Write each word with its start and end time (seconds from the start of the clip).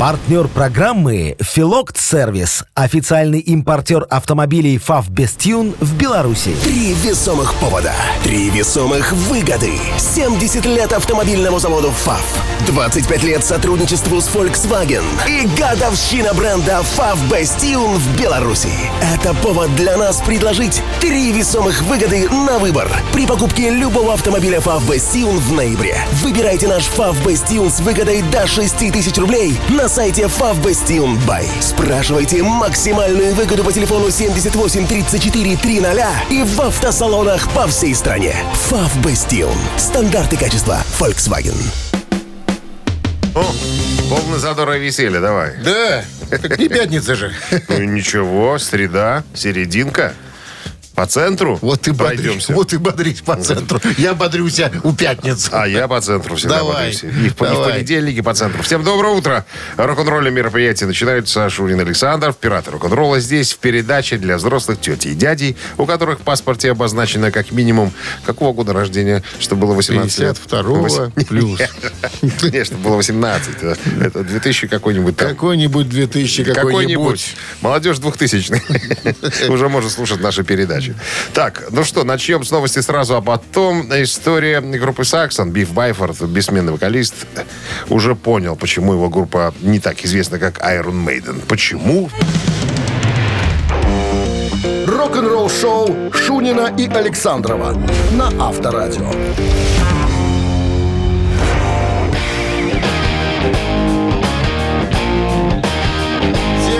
Партнер 0.00 0.48
программы 0.48 1.36
«Филокт 1.40 1.98
Сервис». 1.98 2.64
Официальный 2.72 3.40
импортер 3.40 4.06
автомобилей 4.08 4.78
«ФАВ 4.78 5.10
Бестюн» 5.10 5.74
в 5.78 5.94
Беларуси. 5.98 6.56
Три 6.62 6.94
весомых 6.94 7.52
повода. 7.56 7.92
Три 8.24 8.48
весомых 8.48 9.12
выгоды. 9.12 9.72
70 9.98 10.64
лет 10.64 10.94
автомобильному 10.94 11.58
заводу 11.58 11.90
ФАВ. 11.90 12.24
25 12.66 13.22
лет 13.24 13.44
сотрудничеству 13.44 14.22
с 14.22 14.28
Volkswagen. 14.28 15.04
И 15.28 15.46
годовщина 15.60 16.32
бренда 16.32 16.82
ФАВ 16.82 17.18
Бестюн 17.30 17.96
в 17.96 18.18
Беларуси. 18.18 18.72
Это 19.02 19.34
повод 19.34 19.76
для 19.76 19.98
нас 19.98 20.22
предложить 20.22 20.82
три 21.02 21.30
весомых 21.30 21.82
выгоды 21.82 22.26
на 22.30 22.58
выбор. 22.58 22.88
При 23.12 23.26
покупке 23.26 23.68
любого 23.68 24.14
автомобиля 24.14 24.62
ФАВ 24.62 24.90
Бестюн 24.90 25.36
в 25.36 25.52
ноябре. 25.52 25.98
Выбирайте 26.22 26.68
наш 26.68 26.84
ФАВ 26.84 27.22
Бестюн 27.26 27.70
с 27.70 27.80
выгодой 27.80 28.22
до 28.22 28.46
6 28.46 28.90
тысяч 28.90 29.18
рублей 29.18 29.60
на 29.68 29.89
сайте 29.90 30.22
Favbestion 30.22 31.18
Buy. 31.26 31.44
Спрашивайте 31.60 32.44
максимальную 32.44 33.34
выгоду 33.34 33.64
по 33.64 33.72
телефону 33.72 34.08
78 34.08 34.86
34 34.86 35.56
300 35.56 36.06
и 36.30 36.44
в 36.44 36.60
автосалонах 36.60 37.50
по 37.50 37.66
всей 37.66 37.92
стране. 37.96 38.36
Favbestion. 38.70 39.52
Стандарты 39.76 40.36
качества 40.36 40.78
Volkswagen. 41.00 41.56
О, 43.34 43.44
полный 44.08 44.38
задора 44.38 44.76
и 44.76 44.80
веселья, 44.80 45.20
давай. 45.20 45.56
Да, 45.64 46.04
так 46.30 46.56
не 46.58 46.68
пятница 46.68 47.16
же. 47.16 47.32
Ну 47.68 47.82
ничего, 47.82 48.58
среда, 48.58 49.24
серединка. 49.34 50.14
По 51.00 51.06
центру 51.06 51.58
Вот 51.62 51.80
ты 51.80 51.94
бодришь, 51.94 52.50
вот 52.50 52.74
и 52.74 52.76
бодрись 52.76 53.22
по 53.22 53.34
центру. 53.34 53.80
Я 53.96 54.12
бодрюся 54.12 54.70
у 54.82 54.92
пятницы. 54.92 55.48
А 55.50 55.66
я 55.66 55.88
по 55.88 55.98
центру 56.02 56.36
всегда 56.36 56.58
Давай, 56.58 56.92
бодрюсь. 56.92 57.02
И 57.04 57.06
в, 57.06 57.24
и 57.24 57.28
в 57.30 57.36
давай. 57.38 57.72
понедельнике 57.72 58.22
по 58.22 58.34
центру. 58.34 58.62
Всем 58.62 58.84
доброе 58.84 59.14
утро. 59.14 59.46
Рок-н-ролльные 59.78 60.30
мероприятия 60.30 60.84
начинаются. 60.84 61.48
Шурин 61.48 61.80
Александр, 61.80 62.34
пираты 62.34 62.72
рок-н-ролла 62.72 63.18
здесь 63.18 63.54
в 63.54 63.58
передаче 63.60 64.18
для 64.18 64.36
взрослых 64.36 64.78
тети 64.78 65.08
и 65.08 65.14
дядей, 65.14 65.56
у 65.78 65.86
которых 65.86 66.20
в 66.20 66.22
паспорте 66.22 66.70
обозначено 66.70 67.30
как 67.30 67.50
минимум 67.50 67.92
какого 68.26 68.52
года 68.52 68.74
рождения, 68.74 69.22
чтобы 69.38 69.68
было 69.68 69.72
18 69.72 70.18
лет. 70.18 70.38
52 70.38 71.12
плюс. 71.26 71.60
Конечно, 72.42 72.76
было 72.76 72.96
18. 72.96 73.54
да. 73.62 73.74
Это 74.04 74.22
2000 74.22 74.68
какой-нибудь 74.68 75.16
там. 75.16 75.30
Какой-нибудь 75.30 75.88
2000 75.88 76.44
какой-нибудь. 76.44 77.36
Молодежь 77.62 77.96
2000 78.00 79.48
Уже 79.48 79.70
может 79.70 79.92
слушать 79.92 80.20
наши 80.20 80.44
передачи. 80.44 80.89
Так, 81.34 81.64
ну 81.70 81.84
что, 81.84 82.04
начнем 82.04 82.44
с 82.44 82.50
новости 82.50 82.80
сразу, 82.80 83.16
а 83.16 83.20
потом 83.20 83.82
история 84.02 84.60
группы 84.60 85.04
Саксон. 85.04 85.50
Биф 85.50 85.72
Байфорд, 85.72 86.20
бессменный 86.22 86.72
вокалист, 86.72 87.14
уже 87.88 88.14
понял, 88.14 88.56
почему 88.56 88.92
его 88.92 89.08
группа 89.08 89.54
не 89.60 89.80
так 89.80 90.04
известна, 90.04 90.38
как 90.38 90.58
Iron 90.60 91.04
Maiden. 91.04 91.42
Почему? 91.46 92.10
Рок-н-ролл-шоу 94.86 96.12
Шунина 96.12 96.74
и 96.76 96.86
Александрова 96.86 97.72
на 98.12 98.28
Авторадио. 98.48 99.10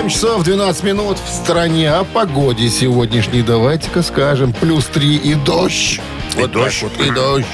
7 0.01 0.09
часов 0.09 0.43
12 0.43 0.83
минут 0.83 1.19
в 1.19 1.29
стране. 1.29 1.91
О 1.91 2.03
погоде 2.03 2.71
сегодняшней 2.71 3.43
давайте-ка 3.43 4.01
скажем. 4.01 4.51
Плюс 4.51 4.85
3 4.85 5.17
и 5.17 5.35
дождь. 5.35 6.01
И 6.35 6.41
вот 6.41 6.51
дождь. 6.51 6.81
Вот, 6.81 7.05
и 7.05 7.11
дождь. 7.11 7.45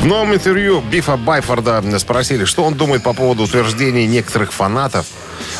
В 0.00 0.04
новом 0.04 0.34
интервью 0.34 0.80
Бифа 0.80 1.16
Байфорда 1.16 1.84
спросили, 2.00 2.44
что 2.44 2.64
он 2.64 2.74
думает 2.74 3.04
по 3.04 3.12
поводу 3.12 3.44
утверждений 3.44 4.04
некоторых 4.08 4.52
фанатов 4.52 5.06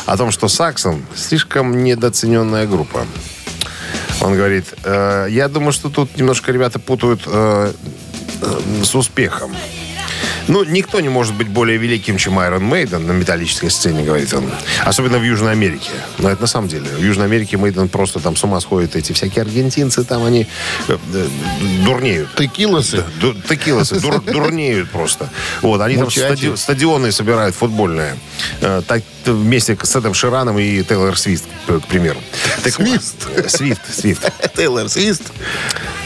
о 0.05 0.17
том, 0.17 0.31
что 0.31 0.49
Саксон 0.49 1.05
слишком 1.15 1.81
недооцененная 1.85 2.67
группа. 2.67 3.05
Он 4.19 4.35
говорит, 4.35 4.65
«Э, 4.83 5.27
я 5.29 5.47
думаю, 5.47 5.71
что 5.71 5.89
тут 5.89 6.17
немножко 6.17 6.51
ребята 6.51 6.77
путают 6.77 7.21
э, 7.25 7.71
э, 8.41 8.59
с 8.83 8.93
успехом. 8.95 9.55
Ну, 10.47 10.63
никто 10.63 10.99
не 11.01 11.09
может 11.09 11.33
быть 11.35 11.47
более 11.47 11.77
великим, 11.77 12.17
чем 12.17 12.39
Iron 12.39 12.61
Maiden 12.69 12.99
на 12.99 13.11
металлической 13.11 13.69
сцене, 13.69 14.03
говорит 14.03 14.33
он. 14.33 14.49
Особенно 14.85 15.17
в 15.19 15.23
Южной 15.23 15.51
Америке. 15.51 15.89
Но 16.19 16.29
это 16.29 16.41
на 16.41 16.47
самом 16.47 16.67
деле. 16.69 16.85
В 16.89 17.01
Южной 17.03 17.25
Америке 17.25 17.57
Мейден 17.57 17.89
просто 17.89 18.19
там 18.19 18.35
с 18.35 18.43
ума 18.43 18.59
сходят. 18.61 18.95
Эти 18.95 19.11
всякие 19.13 19.41
аргентинцы, 19.43 20.03
там 20.03 20.23
они 20.23 20.47
э, 20.87 20.97
э, 21.13 21.27
дурнеют. 21.85 22.33
Текилосы. 22.35 23.03
Ду- 23.19 23.33
Текилосы 23.33 23.99
дур- 23.99 24.21
дурнеют 24.25 24.89
просто. 24.89 25.29
Вот, 25.61 25.81
они 25.81 25.95
там 25.97 26.07
стади- 26.07 26.55
стадионы 26.55 27.11
собирают 27.11 27.55
футбольные. 27.55 28.15
Э, 28.61 28.81
Так 28.87 29.03
вместе 29.25 29.77
с 29.81 29.95
Эдом 29.95 30.13
Шираном 30.13 30.57
и 30.57 30.81
Тейлор 30.83 31.17
Свифт, 31.17 31.43
к 31.67 31.81
примеру. 31.87 32.19
Так, 32.63 32.73
Свифт? 32.73 33.27
Свифт, 33.49 33.81
Свифт. 33.93 34.31
Тейлор 34.55 34.87
Свист. 34.87 35.23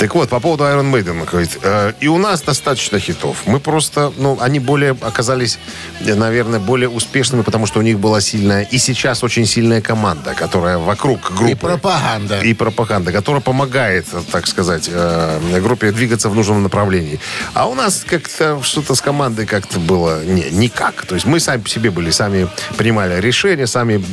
Так 0.01 0.15
вот, 0.15 0.29
по 0.29 0.39
поводу 0.39 0.63
Iron 0.63 0.91
Maiden, 0.91 1.29
говорит, 1.29 1.59
э, 1.61 1.93
и 1.99 2.07
у 2.07 2.17
нас 2.17 2.41
достаточно 2.41 2.97
хитов. 2.97 3.43
Мы 3.45 3.59
просто, 3.59 4.11
ну, 4.17 4.35
они 4.41 4.57
более 4.57 4.97
оказались, 4.99 5.59
э, 5.99 6.15
наверное, 6.15 6.59
более 6.59 6.89
успешными, 6.89 7.43
потому 7.43 7.67
что 7.67 7.77
у 7.77 7.83
них 7.83 7.99
была 7.99 8.19
сильная, 8.19 8.63
и 8.63 8.79
сейчас 8.79 9.23
очень 9.23 9.45
сильная 9.45 9.79
команда, 9.79 10.33
которая 10.33 10.79
вокруг 10.79 11.31
группы. 11.35 11.51
И 11.51 11.53
пропаганда. 11.53 12.39
И 12.39 12.55
пропаганда, 12.55 13.11
которая 13.11 13.43
помогает, 13.43 14.07
так 14.31 14.47
сказать, 14.47 14.89
э, 14.91 15.59
группе 15.61 15.91
двигаться 15.91 16.29
в 16.29 16.35
нужном 16.35 16.63
направлении. 16.63 17.19
А 17.53 17.67
у 17.67 17.75
нас 17.75 18.03
как-то 18.03 18.59
что-то 18.63 18.95
с 18.95 19.01
командой 19.01 19.45
как-то 19.45 19.79
было 19.79 20.25
не, 20.25 20.49
никак. 20.49 21.05
То 21.05 21.13
есть 21.13 21.27
мы 21.27 21.39
сами 21.39 21.61
по 21.61 21.69
себе 21.69 21.91
были, 21.91 22.09
сами 22.09 22.47
принимали 22.75 23.21
решения, 23.21 23.67
сами 23.67 24.03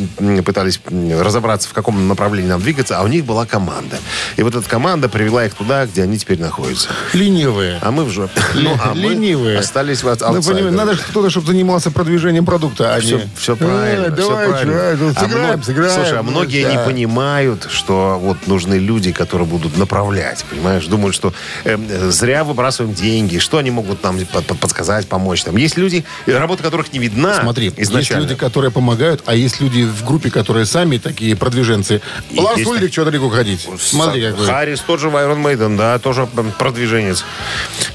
пытались 0.42 0.82
разобраться, 0.90 1.66
в 1.66 1.72
каком 1.72 2.08
направлении 2.08 2.50
нам 2.50 2.60
двигаться, 2.60 2.98
а 2.98 3.04
у 3.04 3.06
них 3.06 3.24
была 3.24 3.46
команда. 3.46 3.96
И 4.36 4.42
вот 4.42 4.54
эта 4.54 4.68
команда 4.68 5.08
привела 5.08 5.46
их 5.46 5.54
туда, 5.54 5.77
где 5.86 6.02
они 6.02 6.18
теперь 6.18 6.38
находятся. 6.40 6.88
Ленивые. 7.12 7.78
А 7.82 7.90
мы 7.90 8.04
в 8.04 8.10
жопе. 8.10 8.40
Ну, 8.54 8.76
а 8.82 8.92
Ленивые. 8.94 9.58
остались 9.58 10.02
в 10.02 10.06
Ну, 10.06 10.42
понимаете, 10.42 10.70
надо 10.70 10.96
кто-то, 10.96 11.30
чтобы 11.30 11.46
занимался 11.48 11.90
продвижением 11.90 12.44
продукта, 12.44 12.94
а 12.94 13.00
Все, 13.00 13.18
не... 13.18 13.28
все 13.36 13.56
правильно, 13.56 14.06
«Э, 14.06 14.12
все 14.12 14.28
давай, 14.28 14.48
правильно. 14.48 14.72
чувак, 14.72 14.96
ну, 15.00 15.08
А 15.14 15.20
сыграем, 15.20 15.54
мно- 15.58 15.62
сыграем. 15.64 15.94
Слушай, 15.94 16.18
а 16.18 16.22
ну, 16.22 16.30
многие 16.30 16.64
да. 16.64 16.70
не 16.72 16.78
понимают, 16.84 17.66
что 17.70 18.18
вот 18.20 18.46
нужны 18.46 18.74
люди, 18.74 19.12
которые 19.12 19.46
будут 19.46 19.76
направлять, 19.76 20.44
понимаешь? 20.50 20.86
Думают, 20.86 21.14
что 21.14 21.32
э, 21.64 21.76
зря 22.10 22.44
выбрасываем 22.44 22.94
деньги, 22.94 23.38
что 23.38 23.58
они 23.58 23.70
могут 23.70 24.02
нам 24.02 24.18
под- 24.26 24.46
под- 24.46 24.58
подсказать, 24.58 25.06
помочь. 25.08 25.44
Там 25.44 25.56
есть 25.56 25.76
люди, 25.76 26.04
работа 26.26 26.62
которых 26.62 26.92
не 26.92 26.98
видна 26.98 27.34
Смотри, 27.40 27.68
изначально. 27.76 28.22
есть 28.22 28.30
люди, 28.30 28.34
которые 28.34 28.70
помогают, 28.70 29.22
а 29.26 29.34
есть 29.34 29.60
люди 29.60 29.82
в 29.84 30.04
группе, 30.04 30.30
которые 30.30 30.66
сами 30.66 30.98
такие 30.98 31.36
продвиженцы. 31.36 32.00
И 32.30 32.38
Ларс 32.40 32.64
Ульрих, 32.66 32.92
что 32.92 33.04
далеко 33.04 33.28
ходить? 33.30 33.68
Смотри, 33.80 34.22
как. 34.30 34.40
Харрис 34.46 34.80
тоже 34.80 35.10
в 35.10 35.16
Iron 35.16 35.42
Maiden, 35.42 35.67
да, 35.76 35.98
тоже 35.98 36.26
продвиженец. 36.58 37.24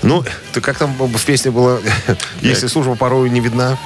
Ну, 0.02 0.24
ты 0.54 0.62
как 0.62 0.78
там 0.78 0.94
в 0.94 1.26
песне 1.26 1.52
было? 1.52 1.80
Если 2.42 2.68
служба 2.68 2.96
порой 2.96 3.30
не 3.30 3.40
видна. 3.40 3.78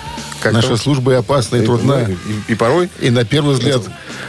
Как 0.41 0.53
Наша 0.53 0.69
там? 0.69 0.77
служба 0.77 1.13
и 1.13 1.15
опасна, 1.15 1.57
и 1.57 1.65
трудна. 1.65 2.07
И, 2.47 2.51
и 2.51 2.55
порой 2.55 2.89
И 2.99 3.09
на 3.09 3.25
первый 3.25 3.55
взгляд 3.55 3.81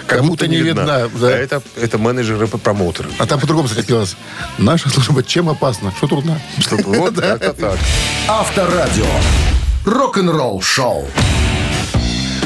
как 0.07 0.19
кому-то 0.19 0.45
будто 0.45 0.49
не 0.49 0.57
видна. 0.57 1.05
А 1.05 1.11
да. 1.21 1.31
это, 1.31 1.63
это 1.77 1.99
менеджеры 1.99 2.47
и 2.47 2.49
промоутеры. 2.49 3.11
А 3.19 3.27
там 3.27 3.39
по-другому, 3.39 3.69
кстати, 3.69 3.85
пелось. 3.87 4.17
Наша 4.57 4.89
служба 4.89 5.23
чем 5.23 5.49
опасна? 5.51 5.93
Что 5.99 6.07
трудна? 6.07 6.41
Что-то 6.59 6.83
вот 6.89 7.15
как-то 7.15 7.53
так. 7.53 7.79
Авторадио. 8.27 9.07
Рок-н-ролл-шоу. 9.85 11.07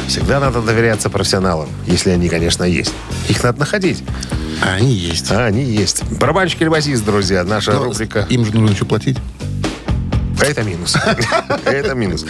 Всегда 0.09 0.41
надо 0.41 0.61
доверяться 0.61 1.09
профессионалам, 1.09 1.69
если 1.87 2.11
они, 2.11 2.29
конечно, 2.29 2.65
есть. 2.65 2.93
Их 3.29 3.43
надо 3.43 3.61
находить. 3.61 4.03
А 4.63 4.75
они 4.75 4.93
есть. 4.93 5.31
А 5.31 5.47
они 5.47 5.65
есть. 5.65 6.05
Барабанщик 6.19 6.63
или 6.63 6.69
басист, 6.69 7.05
друзья, 7.05 7.43
наша 7.45 7.73
Но 7.73 7.85
рубрика. 7.85 8.27
Им 8.31 8.45
же 8.45 8.53
нужно 8.55 8.75
еще 8.75 8.85
платить. 8.85 9.19
Это 10.41 10.63
минус. 10.63 10.97
Это 11.65 11.95
минус. 11.95 12.25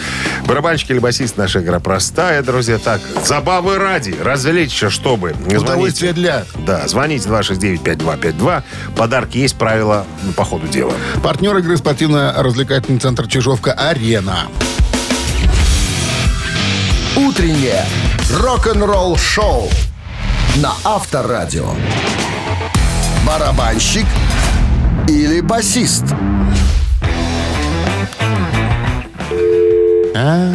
Барабанщик 0.45 0.91
или 0.91 0.99
басист, 0.99 1.37
наша 1.37 1.61
игра 1.61 1.79
простая, 1.79 2.43
друзья. 2.43 2.77
Так, 2.77 3.01
забавы 3.25 3.77
ради, 3.77 4.15
развлечься, 4.21 4.89
чтобы. 4.89 5.35
Удовольствие 5.47 6.13
для. 6.13 6.45
Да, 6.65 6.87
звоните 6.87 7.29
269-5252. 7.29 8.63
Подарки 8.95 9.37
есть, 9.37 9.55
правила 9.55 10.05
по 10.35 10.43
ходу 10.43 10.67
дела. 10.67 10.93
Партнер 11.23 11.57
игры 11.57 11.77
спортивно-развлекательный 11.77 12.99
центр 12.99 13.27
«Чижовка-Арена». 13.27 14.47
Утреннее 17.15 17.85
рок-н-ролл-шоу 18.31 19.69
на 20.57 20.73
Авторадио. 20.83 21.73
Барабанщик 23.25 24.05
или 25.07 25.39
басист? 25.39 26.03
А, 30.15 30.53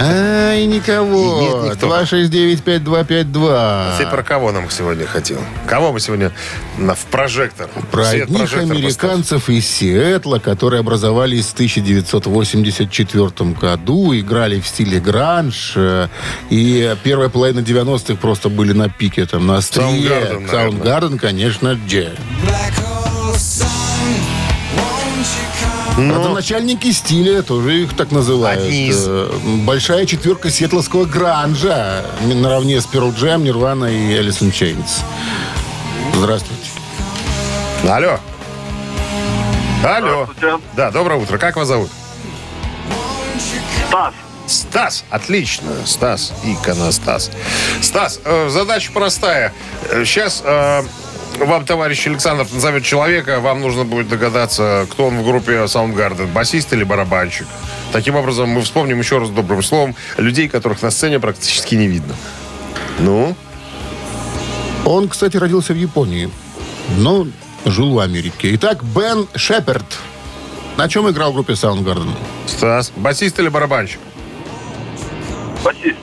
Ай, 0.00 0.66
никого. 0.66 1.40
Нет, 1.40 1.74
никто. 1.74 1.86
269-5252. 2.00 3.98
Ты 3.98 4.06
про 4.06 4.22
кого 4.22 4.52
нам 4.52 4.68
сегодня 4.70 5.06
хотел? 5.06 5.38
Кого 5.66 5.92
мы 5.92 6.00
сегодня 6.00 6.32
на, 6.76 6.94
в 6.94 7.04
прожектор? 7.06 7.68
Про 7.90 8.04
Свет 8.04 8.24
одних 8.24 8.38
прожектор 8.38 8.76
американцев 8.76 9.48
из 9.48 9.66
Сиэтла, 9.68 10.38
которые 10.38 10.80
образовались 10.80 11.46
в 11.46 11.54
1984 11.54 13.50
году, 13.52 14.14
играли 14.14 14.60
в 14.60 14.66
стиле 14.66 15.00
гранж, 15.00 15.74
э, 15.76 16.08
и 16.50 16.96
первая 17.02 17.28
половина 17.28 17.60
90-х 17.60 18.16
просто 18.16 18.48
были 18.48 18.72
на 18.72 18.88
пике, 18.88 19.26
там, 19.26 19.46
на 19.46 19.58
острие. 19.58 20.08
Наверное. 20.08 20.48
Soundgarden, 20.48 21.18
конечно, 21.18 21.78
Дже. 25.98 26.06
Ну. 26.06 26.14
Родоначальники 26.14 26.92
стиля, 26.92 27.42
тоже 27.42 27.82
их 27.82 27.96
так 27.96 28.12
называют. 28.12 28.62
Одни 28.62 28.88
из. 28.88 29.04
Э, 29.06 29.28
Большая 29.64 30.06
четверка 30.06 30.50
сиэтловского 30.50 31.04
гранжа, 31.04 32.04
наравне 32.22 32.80
с 32.80 32.86
Pearl 32.86 33.14
Jam, 33.14 33.42
Nirvana 33.42 33.90
и 33.92 34.14
Alice 34.16 34.40
in 34.40 34.52
Chains. 34.52 35.02
Здравствуйте. 36.14 36.62
Алло. 37.88 38.18
Алло. 39.84 40.28
Да, 40.76 40.90
доброе 40.90 41.20
утро. 41.20 41.38
Как 41.38 41.56
вас 41.56 41.68
зовут? 41.68 41.90
Стас, 43.88 44.14
Стас, 44.46 45.04
отлично. 45.10 45.70
Стас, 45.84 46.32
иконостас. 46.44 47.30
Стас, 47.80 48.20
э, 48.24 48.48
задача 48.50 48.92
простая. 48.92 49.52
Сейчас 50.04 50.42
вам 51.38 51.64
товарищ 51.64 52.06
Александр 52.06 52.46
назовет 52.52 52.84
человека, 52.84 53.40
вам 53.40 53.60
нужно 53.60 53.84
будет 53.84 54.08
догадаться, 54.08 54.86
кто 54.90 55.06
он 55.06 55.18
в 55.18 55.24
группе 55.24 55.52
Soundgarden, 55.64 56.32
басист 56.32 56.72
или 56.72 56.84
барабанщик. 56.84 57.46
Таким 57.92 58.16
образом, 58.16 58.48
мы 58.50 58.60
вспомним 58.62 58.98
еще 58.98 59.18
раз 59.18 59.30
добрым 59.30 59.62
словом 59.62 59.94
людей, 60.16 60.48
которых 60.48 60.82
на 60.82 60.90
сцене 60.90 61.20
практически 61.20 61.74
не 61.74 61.86
видно. 61.86 62.14
Ну, 62.98 63.36
Он, 64.84 65.08
кстати, 65.08 65.36
родился 65.36 65.72
в 65.72 65.76
Японии, 65.76 66.30
но 66.96 67.26
жил 67.64 67.92
в 67.92 67.98
Америке. 67.98 68.54
Итак, 68.54 68.82
Бен 68.82 69.26
Шеперд. 69.34 69.84
На 70.76 70.88
чем 70.88 71.10
играл 71.10 71.32
в 71.32 71.34
группе 71.34 71.54
Soundgarden? 71.54 72.10
Стас, 72.46 72.92
басист 72.96 73.38
или 73.38 73.48
барабанщик? 73.48 74.00
басист. 75.64 75.98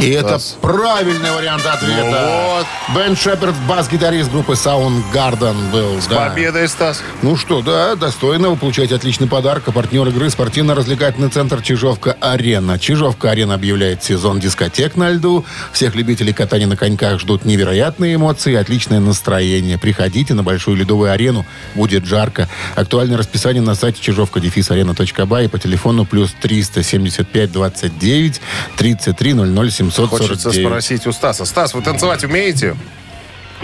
И 0.00 0.10
это 0.10 0.38
Стас. 0.38 0.56
правильный 0.60 1.30
вариант 1.30 1.64
ответа. 1.64 2.04
Ну 2.04 2.54
вот. 2.56 2.66
Бен 2.94 3.16
Шеперд, 3.16 3.54
бас-гитарист 3.66 4.30
группы 4.30 4.52
Soundgarden 4.52 5.70
был. 5.70 6.00
С 6.00 6.06
да. 6.06 6.28
победой, 6.28 6.68
Стас. 6.68 7.02
Ну 7.22 7.36
что, 7.36 7.62
да, 7.62 7.96
достойно. 7.96 8.50
Вы 8.50 8.56
получаете 8.56 8.94
отличный 8.94 9.26
подарок. 9.26 9.64
А 9.66 9.72
партнер 9.72 10.06
игры 10.08 10.28
спортивно-развлекательный 10.28 11.30
центр 11.30 11.62
Чижовка-Арена. 11.62 12.78
Чижовка-Арена 12.78 13.54
объявляет 13.54 14.04
сезон 14.04 14.38
дискотек 14.38 14.96
на 14.96 15.10
льду. 15.10 15.44
Всех 15.72 15.94
любителей 15.94 16.32
катания 16.32 16.66
на 16.66 16.76
коньках 16.76 17.18
ждут 17.20 17.44
невероятные 17.44 18.16
эмоции 18.16 18.52
и 18.52 18.56
отличное 18.56 19.00
настроение. 19.00 19.78
Приходите 19.78 20.34
на 20.34 20.42
Большую 20.42 20.76
ледовую 20.76 21.10
арену. 21.10 21.44
Будет 21.74 22.04
жарко. 22.04 22.48
Актуальное 22.74 23.18
расписание 23.18 23.62
на 23.62 23.74
сайте 23.74 24.00
чижовка 24.00 24.40
арена.бай 24.40 25.46
и 25.46 25.48
по 25.48 25.58
телефону 25.58 26.04
плюс 26.04 26.34
375 26.40 27.50
29 27.50 28.40
33 28.76 29.32
00 29.34 29.70
749. 29.90 30.10
Хочется 30.10 30.52
спросить 30.52 31.06
у 31.06 31.12
Стаса. 31.12 31.44
Стас, 31.44 31.74
вы 31.74 31.82
танцевать 31.82 32.24
умеете? 32.24 32.76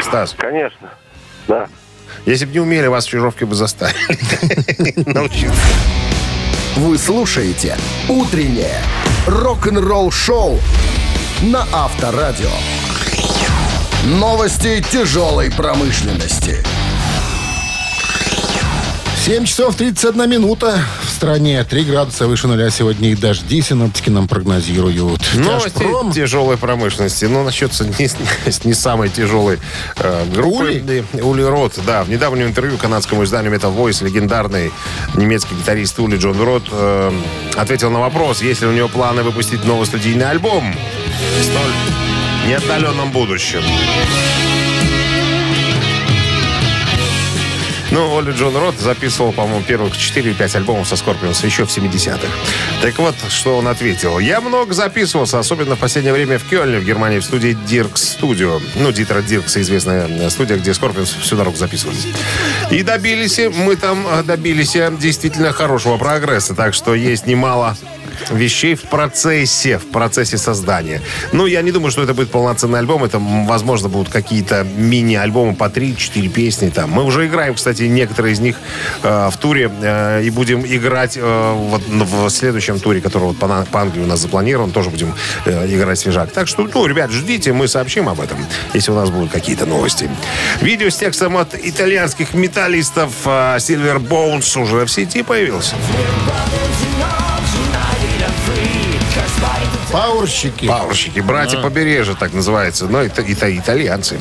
Стас, 0.00 0.34
Конечно. 0.36 0.90
Да. 1.48 1.66
если 2.26 2.44
бы 2.46 2.52
не 2.52 2.60
умели, 2.60 2.86
вас 2.86 3.06
в 3.06 3.10
Чижовке 3.10 3.44
бы 3.46 3.54
заставили 3.54 5.02
научиться. 5.12 5.60
Вы 6.76 6.96
слушаете 6.96 7.76
«Утреннее 8.08 8.78
рок-н-ролл-шоу» 9.26 10.58
на 11.42 11.66
Авторадио. 11.72 12.48
Новости 14.04 14.82
тяжелой 14.90 15.50
промышленности. 15.50 16.64
7 19.24 19.44
часов 19.44 19.76
31 19.76 20.28
минута. 20.28 20.80
В 21.04 21.08
стране 21.08 21.62
3 21.62 21.84
градуса 21.84 22.26
выше 22.26 22.48
нуля 22.48 22.70
сегодня 22.70 23.12
и 23.12 23.14
дожди 23.14 23.62
синоптики 23.62 24.10
нам 24.10 24.26
прогнозируют. 24.26 25.22
Новости 25.34 25.69
Тяжпром. 25.78 26.12
тяжелой 26.12 26.56
промышленности. 26.56 27.26
Ну, 27.26 27.44
насчет 27.44 27.72
с- 27.72 27.82
не, 27.82 28.08
не 28.64 28.74
самой 28.74 29.10
тяжелой 29.10 29.60
э, 29.96 30.24
группы. 30.34 30.82
Ули 31.22 31.42
Рот. 31.42 31.74
Да, 31.86 32.02
в 32.02 32.08
недавнем 32.10 32.48
интервью 32.48 32.78
канадскому 32.78 33.22
изданию 33.22 33.52
Metal 33.54 33.72
Voice 33.74 34.04
легендарный 34.04 34.72
немецкий 35.14 35.54
гитарист 35.54 36.00
Ули 36.00 36.16
Джон 36.16 36.40
Рот 36.40 36.64
э, 36.72 37.12
ответил 37.56 37.90
на 37.90 38.00
вопрос, 38.00 38.42
есть 38.42 38.62
ли 38.62 38.66
у 38.66 38.72
него 38.72 38.88
планы 38.88 39.22
выпустить 39.22 39.64
новый 39.64 39.86
студийный 39.86 40.28
альбом 40.28 40.75
в 41.38 41.44
столь 41.44 42.48
неотдаленном 42.48 43.12
будущем. 43.12 43.62
Ну, 47.92 48.18
Ули 48.19 48.32
Джон 48.32 48.56
Рот 48.56 48.76
записывал, 48.78 49.32
по-моему, 49.32 49.62
первых 49.62 49.98
4 49.98 50.30
или 50.30 50.34
5 50.34 50.56
альбомов 50.56 50.88
со 50.88 50.96
Скорпионс 50.96 51.44
еще 51.44 51.66
в 51.66 51.68
70-х. 51.68 52.26
Так 52.80 52.98
вот, 52.98 53.14
что 53.28 53.58
он 53.58 53.68
ответил. 53.68 54.18
Я 54.18 54.40
много 54.40 54.72
записывался, 54.72 55.38
особенно 55.38 55.76
в 55.76 55.78
последнее 55.78 56.14
время 56.14 56.38
в 56.38 56.48
Кёльне, 56.48 56.78
в 56.78 56.86
Германии, 56.86 57.18
в 57.18 57.24
студии 57.24 57.52
Dierks 57.69 58.02
Studio. 58.12 58.60
Ну, 58.76 58.92
Дитера 58.92 59.20
Диркса, 59.20 59.60
известная 59.60 60.08
э, 60.08 60.30
студия, 60.30 60.56
где 60.56 60.72
Скорпионс 60.72 61.10
всю 61.10 61.36
дорогу 61.36 61.58
записывались. 61.58 62.06
И 62.70 62.82
добились, 62.82 63.38
мы 63.54 63.76
там 63.76 64.06
э, 64.06 64.22
добились 64.22 64.74
э, 64.74 64.90
действительно 64.98 65.52
хорошего 65.52 65.98
прогресса. 65.98 66.54
Так 66.54 66.72
что 66.72 66.94
есть 66.94 67.26
немало 67.26 67.76
вещей 68.30 68.74
в 68.74 68.82
процессе, 68.82 69.78
в 69.78 69.86
процессе 69.90 70.38
создания. 70.38 71.00
Ну, 71.32 71.46
я 71.46 71.62
не 71.62 71.72
думаю, 71.72 71.90
что 71.90 72.02
это 72.02 72.14
будет 72.14 72.30
полноценный 72.30 72.78
альбом. 72.78 73.04
Это, 73.04 73.19
возможно, 73.19 73.88
будут 73.88 74.08
какие-то 74.08 74.64
мини-альбомы 74.76 75.54
по 75.54 75.64
3-4 75.64 76.28
песни 76.28 76.70
там. 76.70 76.90
Мы 76.90 77.04
уже 77.04 77.26
играем, 77.26 77.54
кстати, 77.54 77.82
некоторые 77.84 78.34
из 78.34 78.40
них 78.40 78.56
э, 79.02 79.30
в 79.30 79.36
туре 79.36 79.70
э, 79.82 80.22
и 80.24 80.30
будем 80.30 80.64
играть 80.64 81.16
э, 81.16 81.52
вот 81.52 81.82
в 81.86 82.30
следующем 82.30 82.78
туре, 82.80 83.00
который 83.00 83.24
вот 83.24 83.38
по, 83.38 83.66
по 83.70 83.80
Англии 83.80 84.02
у 84.02 84.06
нас 84.06 84.20
запланирован, 84.20 84.70
тоже 84.70 84.90
будем 84.90 85.14
э, 85.44 85.66
играть 85.75 85.98
свежак. 85.98 86.32
Так 86.32 86.48
что, 86.48 86.68
ну, 86.72 86.86
ребят, 86.86 87.10
ждите, 87.10 87.52
мы 87.52 87.68
сообщим 87.68 88.08
об 88.08 88.20
этом, 88.20 88.38
если 88.75 88.92
у 88.92 88.94
нас 88.94 89.10
будут 89.10 89.30
какие-то 89.30 89.66
новости. 89.66 90.10
Видео 90.60 90.90
с 90.90 90.96
текстом 90.96 91.36
от 91.36 91.54
итальянских 91.54 92.34
металлистов 92.34 93.12
э, 93.25 93.56
Silver 93.56 93.98
Bones 93.98 94.60
уже 94.60 94.84
в 94.86 94.90
сети 94.90 95.22
появился. 95.22 95.75
Пауэрщики. 99.93 100.67
Пауэрщики, 100.67 101.20
братья 101.20 101.58
побережья, 101.58 102.14
так 102.14 102.32
называется. 102.32 102.87
Но 102.87 103.02
это, 103.02 103.20
это 103.20 103.55
итальянцы. 103.55 104.19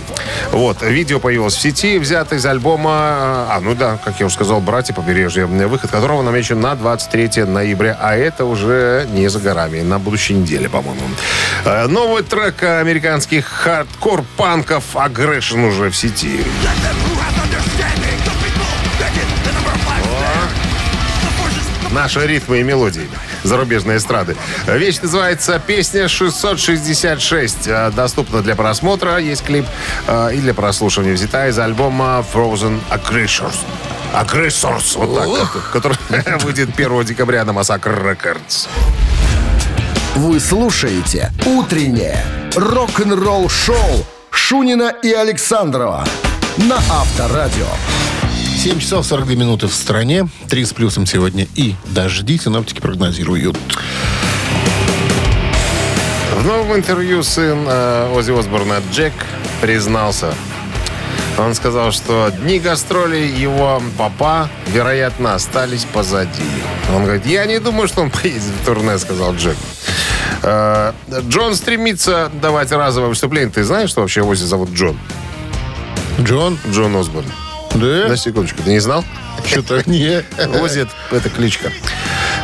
Вот, 0.52 0.82
видео 0.82 1.20
появилось 1.20 1.56
в 1.56 1.62
сети, 1.62 1.98
взято 1.98 2.36
из 2.36 2.46
альбома, 2.46 2.92
а, 2.92 3.60
ну 3.62 3.74
да, 3.74 3.98
как 4.04 4.20
я 4.20 4.26
уже 4.26 4.36
сказал, 4.36 4.60
братья 4.60 4.94
побережья, 4.94 5.46
выход 5.46 5.90
которого 5.90 6.22
намечен 6.24 6.60
на 6.60 6.76
23 6.76 7.46
ноября, 7.46 7.98
а 8.02 8.16
это 8.18 8.44
уже 8.44 9.08
не 9.14 9.30
за 9.30 9.40
горами, 9.40 9.82
на 9.82 9.98
будущей 9.98 10.34
неделе, 10.34 10.68
по-моему. 10.68 11.02
Э, 11.64 11.88
Новый 11.88 12.24
трек 12.24 12.64
американских 12.64 13.46
хардкор-панков 13.46 14.84
Aggression 14.96 15.70
уже 15.70 15.90
в 15.90 15.96
сети. 15.96 16.44
Наши 21.92 22.28
ритмы 22.28 22.60
и 22.60 22.64
мелодии 22.64 23.08
зарубежной 23.44 23.98
эстрады. 23.98 24.36
Вещь 24.68 25.00
называется 25.02 25.62
«Песня 25.66 26.08
666». 26.08 27.68
Э, 27.68 27.92
Доступна 27.92 28.42
для 28.42 28.56
просмотра. 28.56 29.18
Есть 29.18 29.44
клип 29.44 29.66
э, 30.08 30.34
и 30.36 30.38
для 30.40 30.54
прослушивания. 30.54 31.14
Взята 31.14 31.48
из 31.48 31.58
альбома 31.60 32.24
Frozen 32.34 32.80
Aggressors. 32.90 33.56
Aggressors, 34.14 34.98
вот 34.98 35.38
так, 35.38 35.72
который 35.72 35.98
выйдет 36.40 36.70
1 36.78 37.06
декабря 37.06 37.46
на 37.46 37.52
Massacre 37.52 38.04
Records. 38.04 38.68
Вы 40.16 40.40
слушаете 40.40 41.32
«Утреннее 41.46 42.24
рок-н-ролл-шоу» 42.56 44.06
Шунина 44.30 44.94
и 45.02 45.12
Александрова 45.14 46.06
на 46.58 46.76
Авторадио. 46.90 47.68
7 48.62 48.78
часов 48.78 49.08
42 49.08 49.34
минуты 49.34 49.66
в 49.66 49.74
стране. 49.74 50.28
3 50.48 50.66
с 50.66 50.74
плюсом 50.74 51.08
сегодня 51.08 51.48
и 51.56 51.74
дожди 51.96 52.38
синоптики 52.38 52.80
прогнозируют. 52.80 53.58
В 56.36 56.46
новом 56.46 56.76
интервью 56.76 57.24
сын 57.24 57.66
э, 57.68 58.14
Оззи 58.16 58.40
Осборна 58.40 58.80
Джек 58.94 59.14
признался. 59.62 60.36
Он 61.40 61.56
сказал, 61.56 61.92
что 61.92 62.32
дни 62.44 62.60
гастролей 62.60 63.28
его 63.36 63.82
папа, 63.98 64.48
вероятно, 64.68 65.34
остались 65.34 65.86
позади. 65.86 66.44
Он 66.94 67.06
говорит, 67.06 67.26
я 67.26 67.48
не 67.48 67.60
думаю, 67.60 67.88
что 67.88 68.02
он 68.02 68.12
поедет 68.12 68.44
в 68.44 68.64
турне, 68.64 69.00
сказал 69.00 69.34
Джек. 69.34 69.58
Э, 70.44 70.94
Джон 71.28 71.56
стремится 71.56 72.30
давать 72.40 72.72
разовое 72.72 73.10
выступление. 73.10 73.50
Ты 73.50 73.64
знаешь, 73.64 73.90
что 73.90 74.02
вообще 74.02 74.22
Оззи 74.22 74.44
зовут 74.44 74.70
Джон? 74.70 75.00
Джон? 76.20 76.60
Джон 76.70 76.96
Осборн. 76.96 77.26
Да? 77.76 78.08
На 78.08 78.18
секундочку, 78.18 78.62
ты 78.64 78.72
не 78.72 78.80
знал? 78.80 79.04
Что-то 79.46 79.84
не. 79.90 80.24
Это, 80.38 80.90
это 81.12 81.30
кличка. 81.30 81.72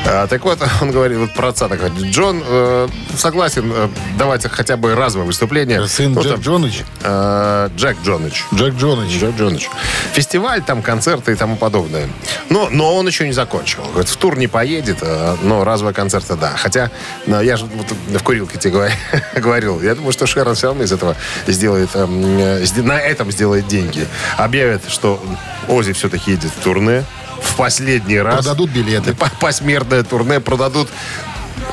А, 0.09 0.25
так 0.27 0.43
вот, 0.45 0.59
он 0.81 0.91
говорит 0.91 1.17
вот 1.17 1.33
про 1.33 1.49
отца 1.49 1.67
такой. 1.67 1.89
Джон 2.09 2.41
э, 2.45 2.87
согласен 3.17 3.69
э, 3.75 3.89
давать 4.17 4.45
хотя 4.49 4.77
бы 4.77 4.95
разовое 4.95 5.27
выступление. 5.27 5.85
Сын 5.87 6.13
Ну, 6.13 6.21
Джек 6.21 6.31
там, 6.33 6.41
Джоныч. 6.41 6.83
э, 7.03 7.69
Джек 7.75 7.97
Джоныч. 8.05 8.45
Джек 8.53 8.75
Джоныч. 8.75 9.11
Джек 9.11 9.35
Джоныч. 9.35 9.69
Фестиваль, 10.13 10.61
там 10.63 10.81
концерты 10.81 11.33
и 11.33 11.35
тому 11.35 11.57
подобное. 11.57 12.07
Но, 12.49 12.69
но 12.71 12.95
он 12.95 13.05
еще 13.05 13.25
не 13.27 13.33
закончил. 13.33 13.83
Говорит, 13.91 14.07
в 14.09 14.15
тур 14.15 14.37
не 14.37 14.47
поедет, 14.47 14.99
а, 15.01 15.35
но 15.43 15.65
разовые 15.65 15.93
концерты, 15.93 16.35
да. 16.35 16.53
Хотя, 16.55 16.89
ну, 17.25 17.41
я 17.41 17.57
же 17.57 17.65
вот 17.65 17.87
в 18.19 18.23
курилке 18.23 18.57
тебе 18.57 18.73
говор- 18.73 18.91
говорил, 19.35 19.81
я 19.81 19.93
думаю, 19.93 20.13
что 20.13 20.25
Шерон 20.25 20.55
все 20.55 20.67
равно 20.67 20.83
из 20.83 20.91
этого 20.93 21.17
сделает, 21.47 21.89
эм, 21.95 22.23
э, 22.39 22.65
на 22.81 22.97
этом 22.97 23.29
сделает 23.31 23.67
деньги. 23.67 24.07
Объявят, 24.37 24.83
что 24.87 25.21
Ози 25.67 25.91
все-таки 25.91 26.31
едет 26.31 26.51
в 26.57 26.63
турне 26.63 27.03
в 27.41 27.55
последний 27.55 28.19
раз. 28.19 28.35
Продадут 28.45 28.69
билеты. 28.71 29.13
По- 29.13 29.31
Посмертное 29.39 30.03
турне 30.03 30.39
продадут 30.39 30.89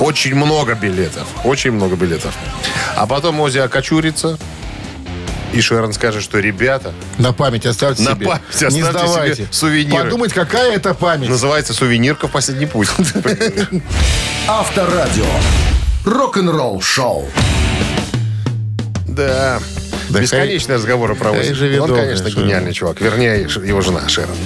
очень 0.01 0.35
много 0.35 0.75
билетов. 0.75 1.27
Очень 1.45 1.73
много 1.73 1.97
билетов. 1.97 2.35
А 2.97 3.07
потом 3.07 3.41
Ози 3.41 3.59
окочурится, 3.59 4.39
и 5.53 5.61
Шерон 5.61 5.93
скажет, 5.93 6.23
что 6.23 6.39
ребята, 6.41 6.93
На 7.19 7.33
память 7.33 7.65
оставьте 7.67 8.03
На 8.03 8.13
себе. 8.13 8.27
память 8.27 8.43
Не 8.61 8.67
оставьте 8.81 9.07
сдавайте. 9.09 9.35
себе 9.37 9.49
сувениры. 9.53 10.05
Подумать, 10.05 10.33
какая 10.33 10.73
это 10.73 10.95
память. 10.95 11.29
называется 11.29 11.73
«Сувенирка 11.75 12.27
в 12.29 12.33
последний 12.33 12.67
путь». 12.67 12.89
Авторадио. 14.49 15.25
Рок-н-ролл 16.05 16.81
шоу. 16.83 17.29
Да. 19.07 19.61
Да 20.11 20.21
Бесконечные 20.21 20.77
разговоры 20.77 21.15
про 21.15 21.31
хай 21.31 21.51
Он, 21.51 21.77
долго, 21.79 21.97
конечно, 21.97 22.29
гениальный 22.29 22.73
чувак. 22.75 23.01
Вернее, 23.01 23.43
его 23.65 23.81
жена 23.81 24.07
Шерон. 24.09 24.37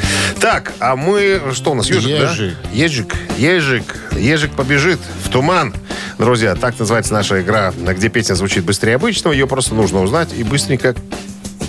Так, 0.41 0.73
а 0.79 0.97
мы... 0.97 1.41
Что 1.53 1.73
у 1.73 1.75
нас? 1.75 1.89
Ежик, 1.89 2.09
Ежик. 2.09 2.57
да? 2.63 2.71
Ежик. 2.73 3.17
Ежик. 3.39 3.97
Ежик 4.13 4.53
побежит 4.53 5.01
в 5.25 5.31
туман. 5.31 5.75
Друзья, 6.19 6.55
так 6.55 6.79
называется 6.79 7.13
наша 7.13 7.41
игра, 7.41 7.73
где 7.73 8.09
песня 8.09 8.35
звучит 8.35 8.65
быстрее 8.65 8.97
обычного. 8.97 9.33
Ее 9.33 9.47
просто 9.47 9.75
нужно 9.75 10.03
узнать 10.03 10.33
и 10.37 10.43
быстренько 10.45 10.95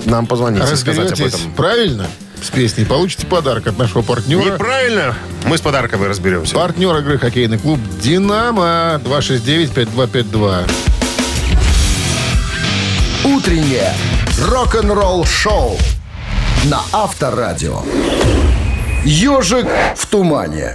нам 0.05 0.27
позвонить 0.27 0.63
и 0.71 0.75
сказать 0.75 1.11
об 1.19 1.27
этом. 1.27 1.53
правильно 1.55 2.07
с 2.41 2.49
песней, 2.49 2.85
получите 2.85 3.27
подарок 3.27 3.67
от 3.67 3.77
нашего 3.77 4.01
партнера. 4.01 4.53
Неправильно. 4.53 5.15
Мы 5.45 5.57
с 5.57 5.61
подарком 5.61 6.03
и 6.03 6.07
разберемся. 6.07 6.55
Партнер 6.55 6.95
игры 6.97 7.17
хоккейный 7.17 7.57
клуб 7.57 7.79
«Динамо» 8.01 9.01
269-5252. 9.03 10.71
Утреннее 13.25 13.93
рок-н-ролл 14.47 15.25
шоу 15.25 15.77
на 16.65 16.81
Авторадио. 16.93 17.83
Ежик 19.05 19.67
в 19.95 20.05
тумане. 20.07 20.73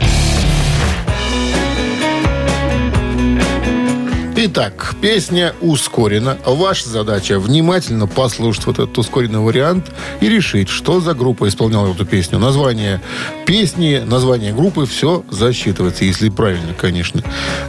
Итак, 4.36 4.94
песня 5.00 5.54
ускорена. 5.60 6.38
Ваша 6.44 6.88
задача 6.88 7.38
внимательно 7.38 8.06
послушать 8.06 8.66
вот 8.66 8.78
этот 8.78 8.96
ускоренный 8.96 9.40
вариант 9.40 9.90
и 10.20 10.28
решить, 10.28 10.68
что 10.70 11.00
за 11.00 11.14
группа 11.14 11.48
исполняла 11.48 11.92
эту 11.92 12.06
песню. 12.06 12.38
Название 12.38 13.00
песни, 13.46 14.02
название 14.04 14.52
группы, 14.54 14.86
все 14.86 15.22
засчитывается, 15.30 16.04
если 16.04 16.30
правильно, 16.30 16.72
конечно. 16.78 17.22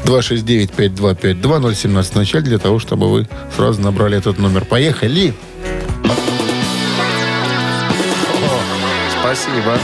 269-5252-017 0.06 2.04
в 2.04 2.16
начале 2.16 2.46
для 2.46 2.60
того, 2.60 2.80
чтобы 2.80 3.12
вы 3.12 3.28
сразу 3.56 3.82
набрали 3.82 4.18
этот 4.18 4.40
номер. 4.40 4.64
Поехали! 4.64 5.34
Спасибо. 9.20 9.78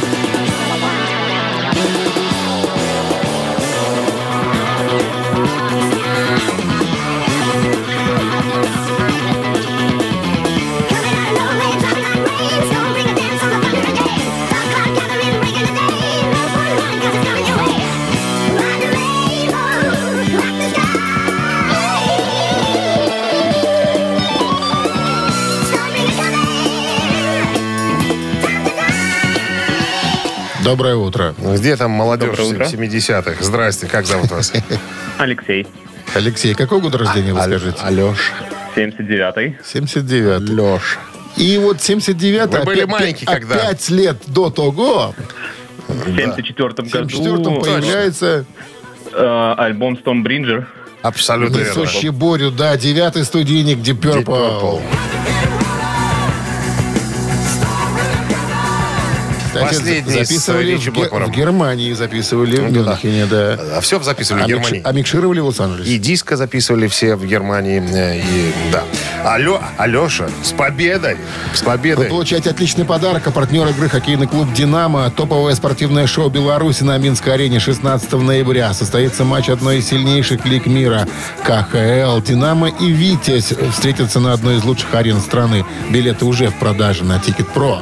Где 31.55 31.75
там 31.75 31.91
молодежь 31.91 32.37
Доброе 32.37 32.65
утро. 32.65 32.65
70-х? 32.65 33.43
Здрасте, 33.43 33.87
как 33.87 34.05
зовут 34.05 34.31
вас? 34.31 34.53
Алексей, 35.17 35.67
Алексей, 36.13 36.53
какого 36.53 36.79
года 36.81 36.97
рождения 36.97 37.33
вы 37.33 37.41
скажите? 37.41 37.77
Алёш. 37.81 38.31
79-й. 38.75 39.57
79 39.65 40.49
Лёш. 40.49 40.99
И 41.37 41.57
вот 41.57 41.81
79 41.81 42.49
Вы 42.49 42.63
были 42.63 42.83
маленький 42.83 43.25
когда? 43.25 43.55
5 43.55 43.89
лет 43.91 44.17
до 44.27 44.49
того, 44.49 45.13
В 45.87 46.07
74-м 46.07 46.85
в 46.85 46.91
году 46.91 47.07
74-м 47.07 47.61
появляется 47.61 48.45
э, 49.13 49.53
альбом 49.57 49.97
Stormbridger. 50.03 50.65
Абсолютно 51.01 51.57
верно. 51.57 51.69
несущий 51.81 52.09
Борю, 52.09 52.51
да, 52.51 52.77
девятый 52.77 53.23
студийник 53.25 53.79
Deep 53.79 53.99
Deep 53.99 54.25
Purple. 54.25 54.81
Последний 59.53 60.11
записывали 60.13 60.75
в, 60.75 60.85
Ге- 60.93 61.09
в 61.11 61.29
Германии, 61.31 61.93
записывали 61.93 62.57
в 62.57 62.71
Ну 62.71 62.83
да. 62.83 62.91
Мюнхене, 62.91 63.25
да. 63.25 63.57
А 63.77 63.81
все 63.81 63.99
записывали 64.01 64.41
в 64.41 64.45
А, 64.45 64.47
микш- 64.47 64.49
Германии. 64.61 64.81
а 64.83 64.91
микшировали 64.93 65.39
в 65.39 65.45
Лос-Анджелесе. 65.47 65.91
И 65.91 65.97
диски 65.97 66.37
записывали 66.37 66.87
все 66.87 67.15
в 67.15 67.25
Германии. 67.25 67.81
э, 67.81 68.19
И, 68.19 68.53
да. 68.71 68.83
Алё, 69.25 69.61
Алеша, 69.77 70.27
с 70.43 70.51
победой! 70.51 71.17
С 71.53 71.61
Вы 71.61 71.65
победой! 71.67 72.05
получаете 72.07 72.49
отличный 72.49 72.85
подарок. 72.85 73.27
А 73.27 73.31
партнер 73.31 73.67
игры 73.67 73.89
хоккейный 73.89 74.27
клуб 74.27 74.51
«Динамо». 74.53 75.11
Топовое 75.15 75.53
спортивное 75.55 76.07
шоу 76.07 76.29
Беларуси 76.29 76.83
на 76.83 76.97
Минской 76.97 77.33
арене 77.33 77.59
16 77.59 78.13
ноября. 78.13 78.73
Состоится 78.73 79.23
матч 79.25 79.49
одной 79.49 79.77
из 79.79 79.87
сильнейших 79.89 80.45
лиг 80.45 80.65
мира. 80.65 81.07
КХЛ, 81.43 82.19
«Динамо» 82.21 82.69
и 82.69 82.89
«Витязь» 82.91 83.53
встретятся 83.71 84.19
на 84.19 84.33
одной 84.33 84.57
из 84.57 84.63
лучших 84.63 84.93
арен 84.93 85.19
страны. 85.19 85.65
Билеты 85.89 86.25
уже 86.25 86.47
в 86.49 86.55
продаже 86.55 87.03
на 87.03 87.19
Ticketpro. 87.19 87.81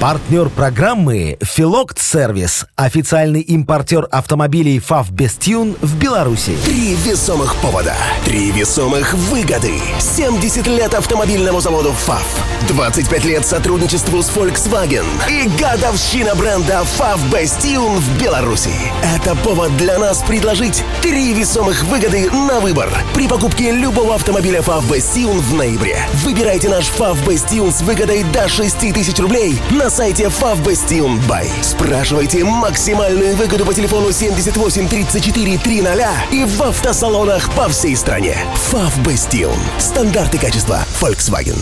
Партнер 0.00 0.48
программы 0.48 1.38
«Филокт 1.42 1.98
Сервис». 1.98 2.66
Официальный 2.76 3.40
импортер 3.40 4.06
автомобилей 4.12 4.78
«ФАВ 4.78 5.10
Бестюн» 5.10 5.74
в 5.82 5.98
Беларуси. 5.98 6.56
Три 6.64 6.94
весомых 6.94 7.56
повода. 7.56 7.96
Три 8.24 8.52
весомых 8.52 9.12
выгоды. 9.14 9.72
70 9.98 10.68
лет 10.68 10.94
автомобильному 10.94 11.60
заводу 11.60 11.90
ФАВ. 11.90 12.24
25 12.68 13.24
лет 13.24 13.44
сотрудничеству 13.44 14.22
с 14.22 14.30
Volkswagen. 14.30 15.04
И 15.28 15.48
годовщина 15.60 16.36
бренда 16.36 16.84
ФАВ 16.84 17.18
Бастиун 17.32 17.98
в 17.98 18.22
Беларуси. 18.22 18.70
Это 19.02 19.34
повод 19.34 19.76
для 19.76 19.98
нас 19.98 20.22
предложить 20.22 20.84
три 21.02 21.34
весомых 21.34 21.82
выгоды 21.82 22.30
на 22.30 22.60
выбор. 22.60 22.88
При 23.14 23.26
покупке 23.26 23.72
любого 23.72 24.14
автомобиля 24.14 24.62
ФАВ 24.62 24.88
Бастиун 24.88 25.40
в 25.40 25.54
ноябре. 25.54 25.98
Выбирайте 26.22 26.68
наш 26.68 26.84
ФАВ 26.86 27.24
Бастиун 27.26 27.72
с 27.72 27.80
выгодой 27.82 28.22
до 28.32 28.48
6 28.48 28.78
тысяч 28.94 29.18
рублей 29.18 29.60
на 29.72 29.87
сайте 29.90 30.24
FAV 30.24 30.62
Bastion 30.62 31.20
Buy. 31.28 31.48
Спрашивайте 31.62 32.44
максимальную 32.44 33.36
выгоду 33.36 33.64
по 33.64 33.74
телефону 33.74 34.12
78 34.12 34.88
34 34.88 35.58
300 35.58 36.06
и 36.32 36.44
в 36.44 36.62
автосалонах 36.62 37.50
по 37.54 37.68
всей 37.68 37.96
стране. 37.96 38.36
FAV 38.54 39.04
Bastion. 39.04 39.56
Стандарты 39.78 40.38
качества 40.38 40.84
Volkswagen. 41.00 41.58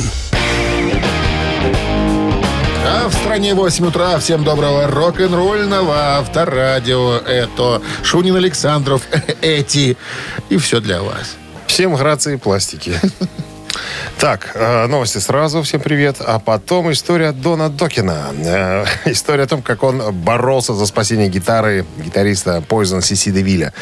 А 2.84 3.08
в 3.08 3.14
стране 3.14 3.54
8 3.54 3.86
утра. 3.86 4.18
Всем 4.18 4.44
доброго 4.44 4.86
рок-н-ролльного 4.86 6.18
авторадио. 6.18 7.16
Это 7.16 7.82
Шунин 8.02 8.36
Александров, 8.36 9.02
эти. 9.42 9.96
И 10.48 10.56
все 10.56 10.80
для 10.80 11.02
вас. 11.02 11.36
Всем 11.66 11.94
грации 11.94 12.34
и 12.34 12.36
пластики. 12.36 12.98
Так, 14.18 14.52
э, 14.54 14.86
новости 14.86 15.18
сразу. 15.18 15.62
Всем 15.62 15.80
привет. 15.80 16.16
А 16.20 16.38
потом 16.38 16.90
история 16.92 17.32
Дона 17.32 17.68
Докина. 17.68 18.32
Э, 18.44 18.84
История 19.10 19.44
о 19.44 19.46
том, 19.46 19.62
как 19.62 19.82
он 19.82 20.12
боролся 20.12 20.74
за 20.74 20.86
спасение 20.86 21.28
гитары 21.28 21.84
гитариста 21.98 22.62
Poison 22.68 23.02
Сиси 23.02 23.30
Девиля. 23.30 23.72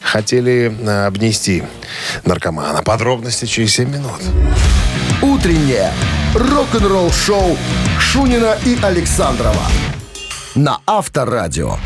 Хотели 0.00 0.74
э, 0.80 1.06
обнести 1.06 1.62
наркомана. 2.24 2.82
Подробности 2.82 3.46
через 3.46 3.74
7 3.74 3.90
минут. 3.90 4.20
Утреннее 5.22 5.92
рок-н-ролл-шоу 6.34 7.56
Шунина 7.98 8.56
и 8.64 8.78
Александрова 8.82 9.62
на 10.54 10.78
Авторадио. 10.86 11.76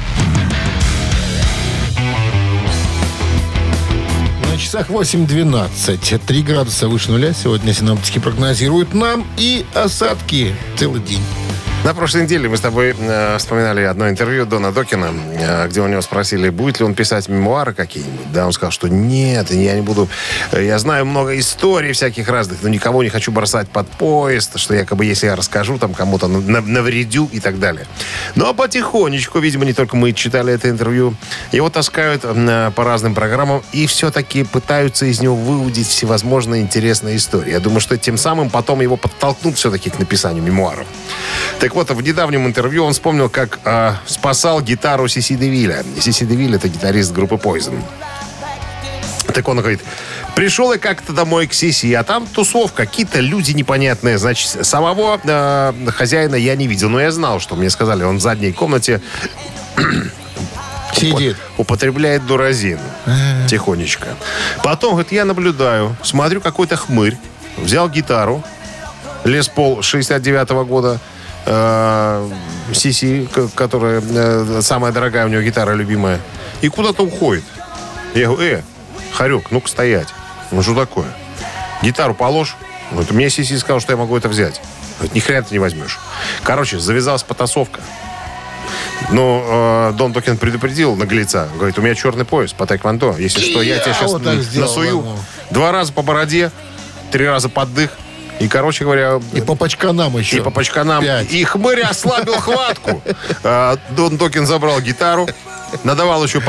На 4.58 4.62
часах 4.62 4.90
8.12. 4.90 6.18
3 6.26 6.42
градуса 6.42 6.88
выше 6.88 7.12
нуля 7.12 7.32
сегодня 7.32 7.72
синоптики 7.72 8.18
прогнозируют 8.18 8.92
нам 8.92 9.24
и 9.36 9.64
осадки 9.72 10.52
целый 10.76 11.00
день. 11.00 11.22
На 11.84 11.94
прошлой 11.94 12.24
неделе 12.24 12.50
мы 12.50 12.56
с 12.58 12.60
тобой 12.60 12.94
э, 12.98 13.38
вспоминали 13.38 13.80
одно 13.82 14.10
интервью 14.10 14.44
Дона 14.44 14.72
Докина, 14.72 15.10
э, 15.38 15.68
где 15.68 15.80
у 15.80 15.86
него 15.86 16.02
спросили, 16.02 16.50
будет 16.50 16.80
ли 16.80 16.84
он 16.84 16.94
писать 16.94 17.28
мемуары 17.28 17.72
какие-нибудь. 17.72 18.30
Да, 18.30 18.46
он 18.46 18.52
сказал, 18.52 18.72
что 18.72 18.88
нет, 18.88 19.50
я 19.52 19.74
не 19.74 19.80
буду. 19.80 20.06
Э, 20.52 20.62
Я 20.62 20.78
знаю 20.80 21.06
много 21.06 21.38
историй 21.38 21.92
всяких 21.92 22.28
разных, 22.28 22.58
но 22.62 22.68
никого 22.68 23.02
не 23.02 23.08
хочу 23.08 23.32
бросать 23.32 23.68
под 23.70 23.88
поезд, 23.88 24.58
что 24.58 24.74
якобы 24.74 25.06
если 25.06 25.28
я 25.28 25.36
расскажу, 25.36 25.78
там 25.78 25.94
кому-то 25.94 26.26
на- 26.28 26.60
навредю 26.60 27.26
и 27.32 27.40
так 27.40 27.58
далее. 27.58 27.86
Но 28.34 28.52
потихонечку, 28.52 29.38
видимо, 29.38 29.64
не 29.64 29.72
только 29.72 29.96
мы 29.96 30.12
читали 30.12 30.52
это 30.52 30.68
интервью, 30.68 31.14
его 31.52 31.70
таскают 31.70 32.20
э, 32.24 32.70
по 32.74 32.84
разным 32.84 33.14
программам 33.14 33.62
и 33.72 33.86
все-таки 33.86 34.44
пытаются 34.44 35.06
из 35.06 35.20
него 35.22 35.36
выудить 35.36 35.86
всевозможные 35.88 36.60
интересные 36.60 37.16
истории. 37.16 37.52
Я 37.52 37.60
думаю, 37.60 37.80
что 37.80 37.96
тем 37.96 38.18
самым 38.18 38.50
потом 38.50 38.82
его 38.82 38.98
подтолкнут 38.98 39.56
все-таки 39.56 39.88
к 39.88 39.98
написанию 39.98 40.42
мемуаров. 40.42 40.86
Так 41.60 41.67
вот, 41.74 41.90
в 41.90 42.00
недавнем 42.02 42.46
интервью 42.46 42.84
он 42.84 42.92
вспомнил, 42.92 43.28
как 43.28 43.58
э, 43.64 43.94
спасал 44.06 44.60
гитару 44.60 45.08
Сиси 45.08 45.34
Девиля. 45.34 45.84
Сиси 46.00 46.24
Девиль 46.24 46.54
это 46.54 46.68
гитарист 46.68 47.12
группы 47.12 47.36
Poison. 47.36 47.82
Так 49.34 49.48
он 49.48 49.58
говорит, 49.58 49.80
пришел 50.34 50.72
я 50.72 50.78
как-то 50.78 51.12
домой 51.12 51.46
к 51.46 51.54
Сиси, 51.54 51.92
а 51.92 52.02
там 52.02 52.26
тусовка, 52.26 52.86
какие-то 52.86 53.20
люди 53.20 53.52
непонятные. 53.52 54.18
Значит, 54.18 54.66
самого 54.66 55.20
э, 55.22 55.72
хозяина 55.88 56.34
я 56.34 56.56
не 56.56 56.66
видел, 56.66 56.88
но 56.88 57.00
я 57.00 57.10
знал, 57.10 57.40
что 57.40 57.56
мне 57.56 57.70
сказали, 57.70 58.04
он 58.04 58.18
в 58.18 58.20
задней 58.20 58.52
комнате 58.52 59.00
Сидит. 60.94 61.36
употребляет 61.56 62.26
дуразин. 62.26 62.78
Тихонечко. 63.48 64.08
Потом, 64.62 64.92
говорит, 64.92 65.12
я 65.12 65.24
наблюдаю, 65.24 65.96
смотрю, 66.02 66.40
какой-то 66.40 66.76
хмырь. 66.76 67.16
Взял 67.56 67.88
гитару. 67.88 68.42
Лес 69.24 69.48
Пол 69.48 69.82
69 69.82 70.50
года. 70.66 71.00
Э, 71.46 72.30
Сиси, 72.72 73.28
которая 73.54 74.02
э, 74.02 74.60
самая 74.62 74.92
дорогая 74.92 75.26
у 75.26 75.28
него 75.28 75.42
гитара 75.42 75.74
любимая. 75.74 76.20
И 76.60 76.68
куда-то 76.68 77.02
уходит. 77.02 77.44
Я 78.14 78.26
говорю, 78.26 78.42
э, 78.42 78.62
Харек, 79.12 79.50
ну-ка 79.50 79.68
стоять. 79.68 80.08
Ну 80.50 80.62
что 80.62 80.74
такое? 80.74 81.08
Гитару 81.82 82.14
положь. 82.14 82.56
Вот 82.90 83.10
мне 83.10 83.30
Сиси 83.30 83.56
сказал, 83.56 83.80
что 83.80 83.92
я 83.92 83.96
могу 83.96 84.16
это 84.16 84.28
взять. 84.28 84.60
Говорит, 84.98 85.14
ни 85.14 85.20
хрена 85.20 85.42
ты 85.42 85.54
не 85.54 85.58
возьмешь. 85.58 85.98
Короче, 86.42 86.78
завязалась 86.78 87.22
потасовка. 87.22 87.80
Но 89.10 89.90
э, 89.90 89.96
Дон 89.96 90.12
Докин 90.12 90.36
предупредил 90.36 90.96
наглеца. 90.96 91.48
Говорит, 91.56 91.78
у 91.78 91.82
меня 91.82 91.94
черный 91.94 92.24
пояс 92.24 92.52
по 92.52 92.66
тэквондо. 92.66 93.16
Если 93.16 93.40
что, 93.40 93.62
я 93.62 93.78
тебя 93.78 93.94
сейчас 93.94 94.12
вот 94.12 94.24
так 94.24 94.40
сделал 94.40 94.68
насую. 94.68 94.88
ему. 94.88 95.18
Два 95.50 95.72
раза 95.72 95.92
по 95.92 96.02
бороде, 96.02 96.50
три 97.10 97.26
раза 97.26 97.48
под 97.48 97.72
дых. 97.74 97.90
И, 98.40 98.48
короче 98.48 98.84
говоря, 98.84 99.20
И 99.32 99.40
по 99.40 99.54
пачканам 99.54 100.16
еще. 100.16 100.36
и 100.36 100.40
по 100.40 100.50
пачканам. 100.50 101.02
Пять. 101.02 101.32
И 101.32 101.42
хмырь 101.44 101.82
ослабил 101.82 102.34
хватку. 102.40 103.02
А, 103.42 103.76
Дон 103.90 104.16
Докин 104.16 104.46
забрал 104.46 104.80
гитару. 104.80 105.28
Надавал 105.84 106.24
еще 106.24 106.40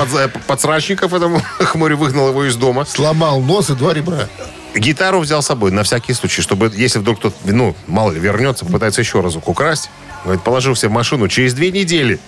подсрачников 0.47 1.13
этому 1.13 1.41
хмырю, 1.59 1.97
выгнал 1.97 2.29
его 2.29 2.45
из 2.45 2.55
дома. 2.55 2.85
Сломал 2.85 3.41
нос 3.41 3.69
и 3.69 3.73
два 3.75 3.93
ребра. 3.93 4.27
Гитару 4.75 5.19
взял 5.19 5.41
с 5.41 5.47
собой 5.47 5.71
на 5.71 5.83
всякий 5.83 6.13
случай, 6.13 6.41
чтобы, 6.41 6.71
если 6.75 6.99
вдруг 6.99 7.17
кто-то, 7.19 7.35
ну, 7.43 7.75
мало 7.87 8.11
ли, 8.11 8.19
вернется, 8.19 8.65
попытается 8.65 9.01
еще 9.01 9.19
разок 9.19 9.47
украсть. 9.49 9.89
Говорит, 10.23 10.43
положил 10.43 10.73
все 10.73 10.89
в 10.89 10.91
машину. 10.91 11.27
Через 11.27 11.53
две 11.53 11.71
недели, 11.71 12.19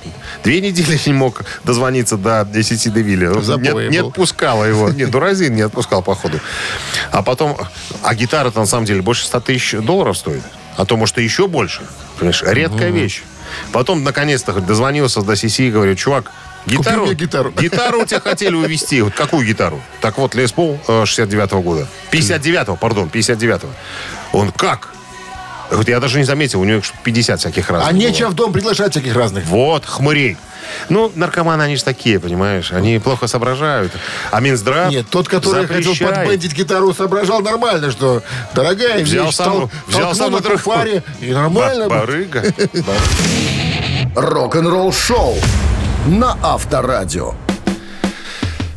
две 0.43 0.61
недели 0.61 0.99
не 1.05 1.13
мог 1.13 1.41
дозвониться 1.63 2.17
до 2.17 2.47
сети 2.63 2.89
Девилля. 2.89 3.33
Забое 3.41 3.89
Не, 3.89 3.97
не 3.97 4.07
отпускала 4.07 4.63
его. 4.63 4.89
Нет, 4.91 5.11
Дуразин 5.11 5.55
не 5.55 5.61
отпускал, 5.61 6.01
походу. 6.01 6.39
А 7.11 7.21
потом, 7.21 7.57
а 8.03 8.15
гитара-то 8.15 8.59
на 8.59 8.65
самом 8.65 8.85
деле 8.85 9.01
больше 9.01 9.25
100 9.25 9.39
тысяч 9.41 9.71
долларов 9.79 10.17
стоит. 10.17 10.43
А 10.77 10.85
то, 10.85 10.95
может, 10.95 11.17
и 11.17 11.23
еще 11.23 11.47
больше. 11.47 11.81
Понимаешь, 12.17 12.43
редкая 12.45 12.91
вещь. 12.91 13.23
Потом, 13.73 14.03
наконец-то, 14.03 14.51
говорит, 14.51 14.67
дозвонился 14.67 15.21
до 15.21 15.35
Сиси 15.35 15.63
и 15.63 15.71
говорю, 15.71 15.95
чувак, 15.95 16.31
гитару, 16.65 17.05
мне 17.05 17.13
гитару. 17.13 17.51
гитару 17.57 18.01
у 18.01 18.05
тебя 18.05 18.21
хотели 18.21 18.55
увезти. 18.55 19.01
Вот 19.01 19.13
какую 19.13 19.45
гитару? 19.45 19.81
Так 19.99 20.17
вот, 20.17 20.35
Лес 20.35 20.53
Пол 20.53 20.79
69-го 20.87 21.61
года. 21.61 21.87
59-го, 22.11 22.77
пардон, 22.77 23.09
59-го. 23.09 23.69
Он 24.31 24.51
как? 24.51 24.89
Я 25.71 25.77
говорю, 25.77 25.89
я 25.93 25.99
даже 26.01 26.17
не 26.17 26.25
заметил, 26.25 26.59
у 26.59 26.65
него 26.65 26.79
их 26.79 26.83
50 27.03 27.39
всяких 27.39 27.69
разных. 27.69 27.89
А 27.89 27.93
было. 27.93 27.99
нечего 27.99 28.27
в 28.29 28.33
дом 28.33 28.51
приглашать 28.51 28.91
всяких 28.91 29.15
разных. 29.15 29.45
Вот, 29.45 29.85
хмырей. 29.85 30.35
Ну, 30.89 31.11
наркоманы, 31.15 31.63
они 31.63 31.77
же 31.77 31.83
такие, 31.83 32.19
понимаешь? 32.19 32.73
Они 32.73 32.99
плохо 32.99 33.27
соображают. 33.27 33.93
А 34.31 34.41
Минздрав 34.41 34.91
Нет, 34.91 35.07
тот, 35.09 35.29
который 35.29 35.65
хотел 35.67 35.93
запрещает. 35.93 36.15
подбендить 36.15 36.53
гитару, 36.53 36.93
соображал 36.93 37.39
нормально, 37.39 37.89
что 37.91 38.21
дорогая 38.53 39.01
Взял 39.01 39.27
вещь, 39.27 39.35
сам, 39.35 39.53
тол- 39.53 39.69
взял 39.87 40.13
сам 40.13 40.33
на 40.33 40.41
фаре, 40.57 41.03
и 41.21 41.31
нормально. 41.31 41.87
Ба- 41.87 41.99
Барыга. 41.99 42.43
Рок-н-ролл 44.15 44.91
шоу 44.91 45.37
на 46.05 46.37
Авторадио. 46.43 47.33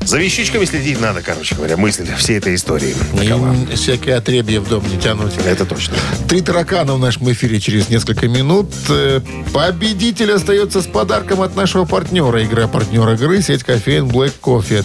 За 0.06 0.18
вещичками 0.18 0.64
следить 0.64 1.00
надо, 1.00 1.22
короче 1.22 1.54
говоря, 1.54 1.76
мысль 1.76 2.06
всей 2.16 2.38
этой 2.38 2.54
истории. 2.54 2.94
Такова. 3.16 3.54
И 3.72 3.74
всякие 3.74 4.16
отребья 4.16 4.60
в 4.60 4.68
дом 4.68 4.84
не 4.88 4.98
тянуть. 4.98 5.32
Это 5.44 5.64
точно. 5.64 5.96
Три 6.28 6.40
таракана 6.42 6.94
в 6.94 6.98
нашем 6.98 7.32
эфире 7.32 7.58
через 7.60 7.88
несколько 7.88 8.28
минут. 8.28 8.70
Э, 8.88 9.20
Победитель 9.52 10.32
остается 10.32 10.82
с 10.82 10.86
подарком 10.86 11.40
от 11.40 11.56
нашего 11.56 11.84
партнера. 11.84 12.44
Игра 12.44 12.68
партнер 12.68 13.08
игры 13.10 13.40
сеть 13.40 13.64
кофеин 13.64 14.06
Black 14.06 14.34
Coffee 14.42 14.84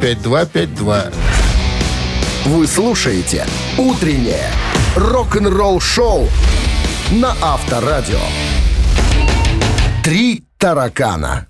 269-5252. 0.00 1.12
Вы 2.46 2.66
слушаете 2.66 3.46
«Утреннее 3.76 4.50
рок-н-ролл-шоу» 4.96 6.28
на 7.10 7.34
Авторадио. 7.42 8.20
«Три 10.04 10.44
таракана». 10.56 11.49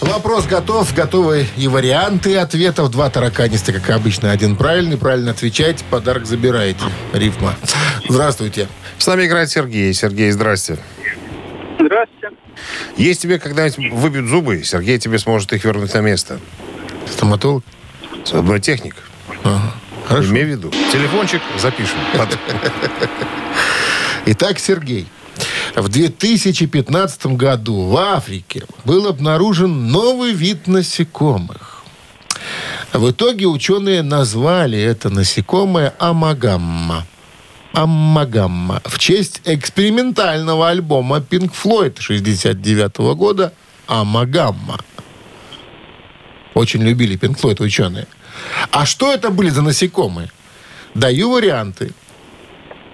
Вопрос 0.00 0.46
готов. 0.46 0.94
Готовы 0.94 1.46
и 1.56 1.68
варианты 1.68 2.36
ответов. 2.36 2.90
Два 2.90 3.10
тараканиста, 3.10 3.72
как 3.72 3.90
обычно. 3.90 4.30
Один 4.30 4.56
правильный. 4.56 4.96
Правильно 4.96 5.30
отвечаете. 5.32 5.84
Подарок 5.90 6.26
забираете. 6.26 6.84
Рифма. 7.12 7.54
Здравствуйте. 8.08 8.68
С 8.98 9.06
нами 9.06 9.26
играет 9.26 9.50
Сергей. 9.50 9.92
Сергей, 9.94 10.30
здрасте. 10.30 10.78
Здравствуйте. 11.78 12.36
Есть 12.96 13.22
тебе 13.22 13.38
когда-нибудь 13.38 13.92
выбьют 13.92 14.28
зубы, 14.28 14.62
Сергей 14.64 14.98
тебе 14.98 15.18
сможет 15.18 15.52
их 15.52 15.64
вернуть 15.64 15.92
на 15.92 16.00
место. 16.00 16.40
Стоматолог? 17.06 17.62
Зубной 18.24 18.60
техник. 18.60 18.96
Ага. 19.44 19.74
Хорошо. 20.06 20.30
Имей 20.30 20.44
в 20.44 20.48
виду. 20.48 20.70
Телефончик 20.92 21.42
запишем. 21.58 21.98
Итак, 24.26 24.58
Сергей. 24.58 25.06
В 25.76 25.90
2015 25.90 27.26
году 27.36 27.82
в 27.82 27.96
Африке 27.98 28.62
был 28.86 29.06
обнаружен 29.06 29.88
новый 29.88 30.32
вид 30.32 30.66
насекомых. 30.66 31.84
В 32.94 33.10
итоге 33.10 33.44
ученые 33.44 34.00
назвали 34.02 34.78
это 34.80 35.10
насекомое 35.10 35.92
амагамма. 35.98 37.06
Аммагамма. 37.74 38.80
В 38.86 38.98
честь 38.98 39.42
экспериментального 39.44 40.70
альбома 40.70 41.18
Pink 41.18 41.52
Floyd 41.52 42.00
69 42.00 43.14
года 43.14 43.52
Амагамма. 43.86 44.78
Очень 46.54 46.84
любили 46.84 47.18
Pink 47.18 47.38
Floyd 47.38 47.62
ученые. 47.62 48.06
А 48.70 48.86
что 48.86 49.12
это 49.12 49.28
были 49.28 49.50
за 49.50 49.60
насекомые? 49.60 50.30
Даю 50.94 51.32
варианты. 51.32 51.92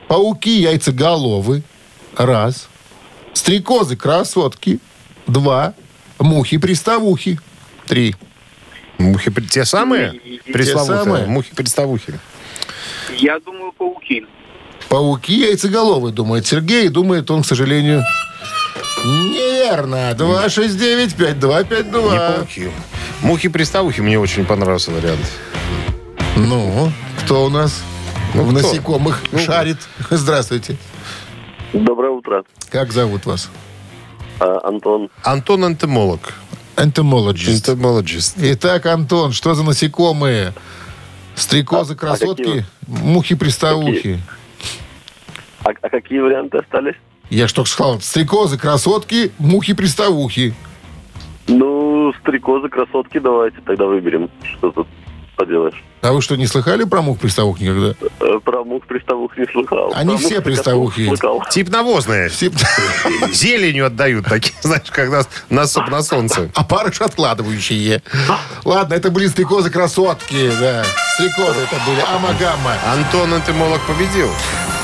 Пауки 0.09 0.51
яйцеголовы. 0.61 1.63
Раз. 2.17 2.69
Стрекозы 3.35 3.97
красотки. 3.97 4.79
Два. 5.27 5.75
Мухи 6.19 6.59
приставухи. 6.59 7.39
Три. 7.87 8.15
Мухи 8.99 9.31
те 9.51 9.65
самые? 9.65 10.21
Те 10.45 10.65
самые. 10.67 11.27
Мухи-приставухи. 11.27 12.19
Я 13.19 13.39
думаю, 13.41 13.73
пауки. 13.73 14.27
Пауки 14.89 15.41
яйцеголовы, 15.41 16.13
думает 16.13 16.47
Сергей. 16.47 16.89
Думает 16.89 17.31
он, 17.31 17.43
к 17.43 17.47
сожалению, 17.47 18.05
неверно. 19.05 20.11
269-5252. 20.13 22.13
Не 22.13 22.37
пауки. 22.37 22.71
Мухи-приставухи 23.23 24.03
мне 24.03 24.19
очень 24.19 24.45
понравился 24.45 24.91
вариант. 24.91 25.27
Ну, 26.37 26.93
кто 27.25 27.47
у 27.47 27.49
нас 27.49 27.83
Ну, 28.35 28.45
в 28.45 28.55
кто? 28.55 28.69
насекомых 28.69 29.23
Ну, 29.33 29.39
шарит? 29.39 29.79
Здравствуйте. 30.11 30.77
Доброе 31.73 32.11
утро. 32.11 32.45
Как 32.71 32.93
зовут 32.93 33.27
вас? 33.27 33.51
А, 34.41 34.61
Антон. 34.69 35.09
Антон 35.25 35.65
Энтомолог. 35.65 36.35
Энтомологист. 36.77 37.69
Энтомологист. 37.69 38.37
Итак, 38.41 38.87
Антон, 38.87 39.33
что 39.33 39.55
за 39.55 39.63
насекомые? 39.63 40.53
Стрекозы, 41.35 41.95
А- 41.95 41.97
а 41.97 41.99
красотки, 41.99 42.43
какие? 42.45 42.65
мухи-приставухи. 42.87 44.19
А, 45.65 45.71
а 45.81 45.89
какие 45.89 46.19
варианты 46.21 46.59
остались? 46.59 46.97
Я 47.31 47.49
что 47.49 47.65
сказал? 47.65 48.01
Стрекозы, 48.01 48.59
красотки, 48.59 49.33
мухи-приставухи. 49.39 50.55
Ну, 51.47 52.13
стрекозы, 52.21 52.69
красотки 52.69 53.19
давайте 53.19 53.59
тогда 53.65 53.87
выберем. 53.87 54.29
Что 54.43 54.71
тут 54.71 54.87
поделаешь. 55.45 55.83
А 56.03 56.13
вы 56.13 56.21
что, 56.23 56.37
не 56.37 56.47
слыхали 56.47 56.85
про 56.85 57.01
мух-приставух 57.03 57.61
никогда? 57.61 57.95
Э, 58.21 58.39
Про 58.45 58.65
мух-приставух 58.65 59.37
не 59.39 59.47
слыхал. 59.47 59.93
Они 59.95 60.17
Про 60.17 60.19
все 60.19 60.41
приставухи. 60.41 61.13
Тип 61.51 61.69
навозные. 61.69 62.29
Все- 62.29 62.51
Зеленью 63.33 63.87
отдают 63.87 64.27
такие, 64.27 64.55
знаешь, 64.63 64.91
когда 64.91 65.23
на, 65.51 65.67
со- 65.67 65.83
на 65.83 66.03
солнце. 66.03 66.51
А 66.55 66.65
парыш 66.65 67.01
откладывающие. 67.01 68.03
Ладно, 68.65 68.95
это 68.95 69.11
были 69.11 69.27
стрекозы-красотки, 69.27 70.51
да. 70.61 70.85
Стрекозы 71.15 71.61
это 71.61 71.77
были. 71.87 72.01
Амагамма. 72.15 72.75
Антон 72.93 73.35
Энтомолог 73.35 73.81
победил. 73.87 74.29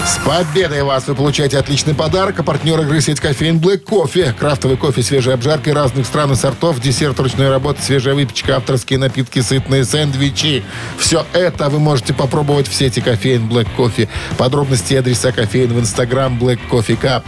С 0.09 0.17
победой 0.25 0.85
вас! 0.85 1.07
Вы 1.07 1.15
получаете 1.15 1.59
отличный 1.59 1.95
подарок. 1.95 2.41
А 2.41 2.43
партнер 2.43 2.81
игры 2.81 3.03
сеть 3.03 3.21
кофеин 3.21 3.59
Black 3.59 3.81
Кофе. 3.81 4.35
Крафтовый 4.39 4.79
кофе, 4.79 5.03
свежей 5.03 5.35
обжарки 5.35 5.69
разных 5.69 6.07
стран 6.07 6.33
и 6.33 6.35
сортов, 6.35 6.81
десерт 6.81 7.21
ручной 7.21 7.51
работы, 7.51 7.83
свежая 7.83 8.15
выпечка, 8.15 8.57
авторские 8.57 8.99
напитки, 8.99 9.41
сытные 9.41 9.85
сэндвичи. 9.85 10.65
Все 10.97 11.27
это 11.35 11.69
вы 11.69 11.79
можете 11.79 12.15
попробовать 12.15 12.69
в 12.69 12.75
сети 12.75 13.01
кофеин 13.01 13.51
Black 13.51 13.69
Кофе. 13.77 14.09
Подробности 14.39 14.95
и 14.95 14.97
адреса 14.97 15.31
кофеин 15.31 15.75
в 15.75 15.79
инстаграм 15.79 16.39
Black 16.39 16.61
Coffee 16.71 16.99
Cup. 16.99 17.25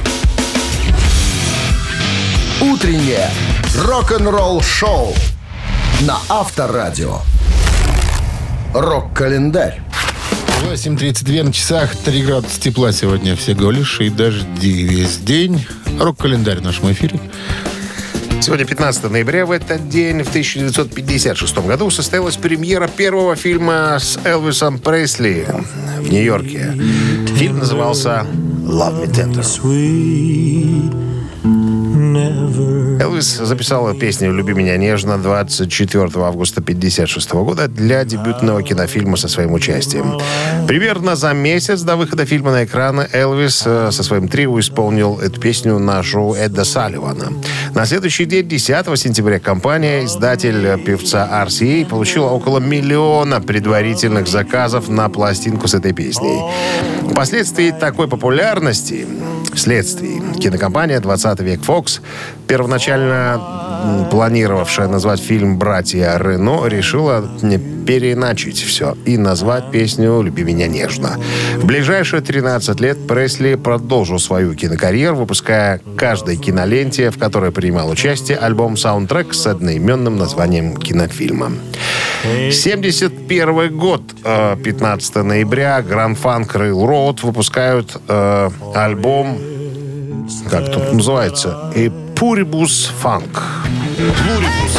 Утреннее 2.63 3.29
рок-н-ролл-шоу 3.77 5.15
на 6.01 6.17
Авторадио. 6.31 7.19
Рок-календарь. 8.73 9.83
8.32 10.63 11.43
на 11.43 11.53
часах, 11.53 11.97
3 11.97 12.23
градуса 12.23 12.61
тепла 12.61 12.93
сегодня 12.93 13.35
всего 13.35 13.71
лишь 13.71 14.01
и 14.01 14.11
дожди 14.11 14.85
весь 14.85 15.19
день. 15.19 15.67
Рок-календарь 15.99 16.59
в 16.59 16.63
нашем 16.63 16.93
эфире. 16.93 17.19
Сегодня 18.41 18.65
15 18.65 19.11
ноября. 19.11 19.45
В 19.45 19.51
этот 19.51 19.89
день, 19.89 20.23
в 20.23 20.29
1956 20.29 21.59
году, 21.59 21.91
состоялась 21.91 22.37
премьера 22.37 22.89
первого 22.89 23.37
фильма 23.37 23.99
с 24.01 24.19
Элвисом 24.25 24.79
Пресли 24.79 25.47
в 25.99 26.11
Нью-Йорке. 26.11 26.75
Фильм 27.37 27.59
назывался 27.59 28.27
«Love 28.65 29.05
Me 29.05 29.11
Tender». 29.13 31.10
Элвис 32.17 33.39
записал 33.39 33.93
песню 33.95 34.33
«Люби 34.33 34.53
меня 34.53 34.77
нежно» 34.77 35.19
24 35.19 36.03
августа 36.25 36.61
1956 36.61 37.33
года 37.33 37.69
для 37.69 38.05
дебютного 38.05 38.63
кинофильма 38.63 39.17
со 39.17 39.29
своим 39.29 39.53
участием. 39.53 40.19
Примерно 40.67 41.17
за 41.17 41.33
месяц 41.33 41.83
до 41.83 41.97
выхода 41.97 42.25
фильма 42.27 42.53
на 42.53 42.65
экраны 42.65 43.09
Элвис 43.13 43.63
э, 43.65 43.91
со 43.93 44.03
своим 44.03 44.29
трио 44.29 44.59
исполнил 44.59 45.19
эту 45.19 45.41
песню 45.41 45.79
на 45.79 46.03
шоу 46.03 46.35
Эдда 46.35 46.65
Салливана. 46.65 47.33
На 47.75 47.87
следующий 47.87 48.25
день, 48.25 48.49
10 48.49 48.99
сентября, 48.99 49.39
компания, 49.39 50.05
издатель 50.05 50.83
певца 50.85 51.29
RCA, 51.47 51.87
получила 51.87 52.27
около 52.27 52.59
миллиона 52.59 53.41
предварительных 53.41 54.27
заказов 54.27 54.89
на 54.89 55.09
пластинку 55.09 55.69
с 55.69 55.75
этой 55.75 55.93
песней. 55.93 56.41
Впоследствии 57.11 57.71
такой 57.71 58.09
популярности, 58.09 59.07
вследствие, 59.55 60.21
кинокомпания 60.39 61.01
«20 61.01 61.43
век 61.43 61.61
Fox», 61.61 62.01
первоначально 62.51 64.09
планировавшая 64.11 64.89
назвать 64.89 65.21
фильм 65.21 65.57
«Братья 65.57 66.19
Рено», 66.19 66.67
решила 66.67 67.25
переначить 67.87 68.59
все 68.59 68.97
и 69.05 69.17
назвать 69.17 69.71
песню 69.71 70.21
«Люби 70.21 70.43
меня 70.43 70.67
нежно». 70.67 71.17
В 71.59 71.65
ближайшие 71.65 72.23
13 72.23 72.81
лет 72.81 73.07
Пресли 73.07 73.55
продолжил 73.55 74.19
свою 74.19 74.55
кинокарьеру, 74.55 75.15
выпуская 75.15 75.81
каждой 75.97 76.37
киноленте, 76.39 77.13
в 77.13 77.19
которой 77.19 77.53
принимал 77.53 77.89
участие, 77.89 78.37
альбом-саундтрек 78.39 79.33
с 79.33 79.47
одноименным 79.47 80.19
названием 80.19 80.77
кинофильма. 80.77 81.53
71 82.51 83.79
год, 83.79 84.03
э, 84.25 84.57
15 84.63 85.23
ноября, 85.23 85.79
Grand 85.89 86.19
Funk 86.21 86.53
Railroad 86.55 87.21
выпускают 87.23 87.97
э, 88.09 88.51
альбом, 88.75 89.39
как 90.51 90.73
тут 90.73 90.93
называется, 90.93 91.73
и 91.77 91.91
Puribus 92.21 92.93
Funk. 93.03 93.31
Pluribus. 93.97 94.77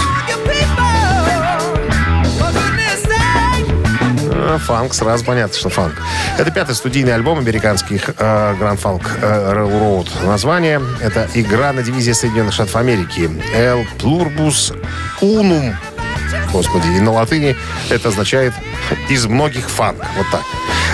А, 4.29 4.59
Фанк, 4.59 4.93
сразу 4.93 5.25
понятно, 5.25 5.57
что 5.57 5.69
фанк. 5.69 5.95
Это 6.37 6.51
пятый 6.51 6.75
студийный 6.75 7.15
альбом 7.15 7.39
американских 7.39 8.09
э, 8.09 8.55
Grand 8.59 8.79
Funk 8.79 9.07
э, 9.23 9.53
Railroad. 9.55 10.07
Название— 10.23 10.79
это 11.01 11.27
игра 11.33 11.73
на 11.73 11.81
дивизии 11.81 12.11
Соединенных 12.11 12.53
Штатов 12.53 12.75
Америки. 12.75 13.27
El 13.55 13.87
Plurbus 13.97 14.77
Unum. 15.21 15.73
Господи, 16.53 16.87
и 16.95 16.99
на 16.99 17.11
латыни 17.11 17.55
это 17.89 18.09
означает 18.09 18.53
«из 19.09 19.25
многих 19.25 19.67
фанк». 19.67 19.97
Вот 20.15 20.27
так. 20.31 20.43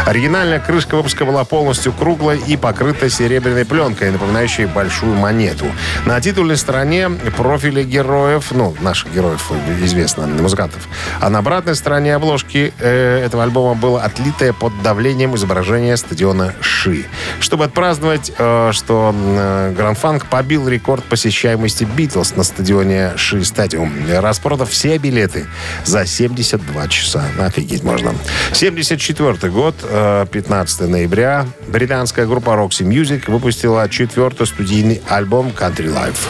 Оригинальная 0.05 0.59
крышка 0.59 0.95
выпуска 0.95 1.25
была 1.25 1.43
полностью 1.43 1.91
круглой 1.93 2.39
и 2.39 2.57
покрыта 2.57 3.09
серебряной 3.09 3.65
пленкой, 3.65 4.11
напоминающей 4.11 4.65
большую 4.65 5.15
монету. 5.15 5.65
На 6.05 6.19
титульной 6.21 6.57
стороне 6.57 7.09
профили 7.35 7.83
героев, 7.83 8.51
ну, 8.51 8.75
наших 8.81 9.13
героев, 9.13 9.51
известно, 9.81 10.27
музыкантов. 10.27 10.87
А 11.19 11.29
на 11.29 11.39
обратной 11.39 11.75
стороне 11.75 12.15
обложки 12.15 12.73
э, 12.79 13.23
этого 13.25 13.43
альбома 13.43 13.75
было 13.75 14.01
отлитое 14.01 14.53
под 14.53 14.73
давлением 14.81 15.35
изображение 15.35 15.97
стадиона 15.97 16.53
Ши. 16.61 17.05
Чтобы 17.39 17.65
отпраздновать, 17.65 18.31
э, 18.37 18.71
что 18.73 19.13
э, 19.15 19.73
Гранд 19.75 19.97
Фанк 19.97 20.25
побил 20.27 20.67
рекорд 20.67 21.03
посещаемости 21.03 21.83
Битлз 21.83 22.35
на 22.35 22.43
стадионе 22.43 23.13
Ши 23.15 23.43
Стадиум, 23.43 23.93
распродав 24.09 24.69
все 24.69 24.97
билеты 24.97 25.47
за 25.85 26.05
72 26.05 26.87
часа. 26.87 27.25
Офигеть 27.39 27.83
можно. 27.83 28.13
74 28.53 29.51
год, 29.51 29.75
15 29.89 30.89
ноября, 30.89 31.45
британская 31.67 32.25
группа 32.25 32.51
Roxy 32.51 32.87
Music 32.87 33.29
выпустила 33.31 33.87
четвертый 33.89 34.45
студийный 34.45 35.01
альбом 35.07 35.47
Country 35.47 35.87
Life. 35.87 36.27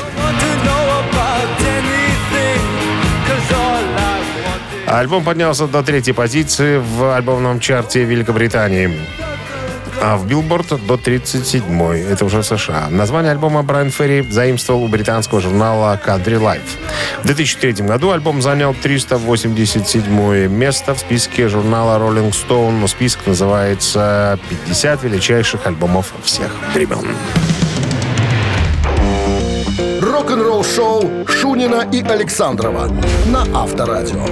Альбом 4.85 5.23
поднялся 5.23 5.67
до 5.67 5.83
третьей 5.83 6.13
позиции 6.13 6.77
в 6.77 7.15
альбомном 7.15 7.59
чарте 7.59 8.05
Великобритании. 8.05 8.89
А 10.01 10.17
в 10.17 10.27
Билборд 10.27 10.67
до 10.85 10.95
37-й. 10.95 12.01
Это 12.01 12.25
уже 12.25 12.43
США. 12.43 12.87
Название 12.89 13.31
альбома 13.31 13.63
Брайан 13.63 13.89
Ферри 13.89 14.21
заимствовал 14.21 14.83
у 14.83 14.87
британского 14.87 15.41
журнала 15.41 15.99
Country 16.05 16.39
Life. 16.39 16.77
В 17.23 17.25
2003 17.25 17.85
году 17.85 18.11
альбом 18.11 18.41
занял 18.41 18.73
387 18.73 20.47
место 20.47 20.93
в 20.93 20.99
списке 20.99 21.47
журнала 21.49 21.97
Rolling 21.99 22.31
Stone. 22.31 22.79
Но 22.79 22.87
список 22.87 23.25
называется 23.25 24.39
«50 24.69 25.03
величайших 25.03 25.65
альбомов 25.65 26.13
всех 26.23 26.51
времен». 26.73 27.15
Рок-н-ролл-шоу 30.01 31.25
Шунина 31.27 31.87
и 31.91 32.01
Александрова 32.01 32.89
на 33.27 33.41
Авторадио. 33.53 34.25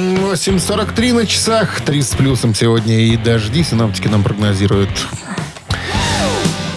8.43 0.00 1.12
на 1.12 1.26
часах, 1.26 1.80
3 1.82 2.02
с 2.02 2.14
плюсом 2.14 2.54
сегодня 2.54 3.00
и 3.00 3.16
дожди 3.16 3.62
синоптики 3.62 4.08
нам 4.08 4.22
прогнозируют. 4.22 4.90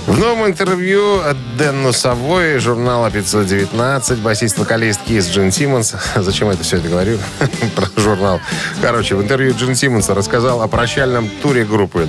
В 0.06 0.20
новом 0.20 0.46
интервью 0.46 1.22
Дэн 1.58 1.84
Носовой, 1.84 2.60
журнала 2.60 3.10
519, 3.10 4.20
басист-вокалист 4.20 5.00
Kiss 5.08 5.30
Джин 5.30 5.52
Симмонс. 5.52 5.96
Зачем 6.16 6.50
я 6.50 6.56
это 6.56 6.64
все 6.64 6.78
это 6.78 6.90
говорю? 6.90 7.18
Про 7.76 7.88
журнал. 7.96 8.42
Короче, 8.82 9.16
в 9.16 9.22
интервью 9.22 9.56
Джин 9.58 9.76
Симмонса 9.76 10.14
рассказал 10.14 10.62
о 10.62 10.68
прощальном 10.68 11.30
туре 11.42 11.64
группы 11.64 12.08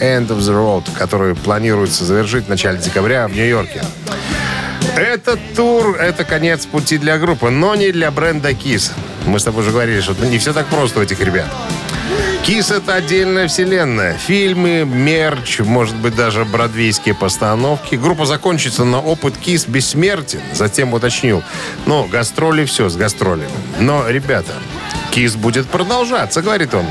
End 0.00 0.28
of 0.28 0.38
the 0.38 0.52
Road, 0.52 0.84
который 0.98 1.36
планируется 1.36 2.04
завершить 2.04 2.46
в 2.46 2.48
начале 2.48 2.78
декабря 2.78 3.28
в 3.28 3.32
Нью-Йорке. 3.32 3.82
Этот 4.96 5.38
тур— 5.54 5.96
это 6.00 6.24
конец 6.24 6.66
пути 6.66 6.98
для 6.98 7.18
группы, 7.18 7.50
но 7.50 7.76
не 7.76 7.92
для 7.92 8.10
бренда 8.10 8.50
Kiss. 8.50 8.92
Мы 9.26 9.40
с 9.40 9.44
тобой 9.44 9.62
уже 9.62 9.72
говорили, 9.72 10.00
что 10.00 10.14
не 10.24 10.38
все 10.38 10.52
так 10.52 10.66
просто 10.66 11.00
у 11.00 11.02
этих 11.02 11.20
ребят. 11.20 11.48
Kiss 12.44 12.70
это 12.70 12.94
отдельная 12.94 13.48
вселенная. 13.48 14.16
Фильмы, 14.16 14.84
мерч, 14.84 15.58
может 15.58 15.96
быть, 15.96 16.14
даже 16.14 16.44
бродвейские 16.44 17.14
постановки. 17.14 17.96
Группа 17.96 18.24
закончится, 18.24 18.84
но 18.84 19.02
опыт 19.02 19.36
Kiss 19.36 19.66
бессмертен. 19.66 20.40
Затем 20.52 20.94
уточнил. 20.94 21.42
Ну, 21.86 22.06
гастроли 22.06 22.64
все 22.64 22.88
с 22.88 22.94
гастролями. 22.94 23.50
Но, 23.80 24.08
ребята, 24.08 24.52
Kiss 25.16 25.34
будет 25.34 25.66
продолжаться, 25.66 26.42
говорит 26.42 26.74
он. 26.74 26.84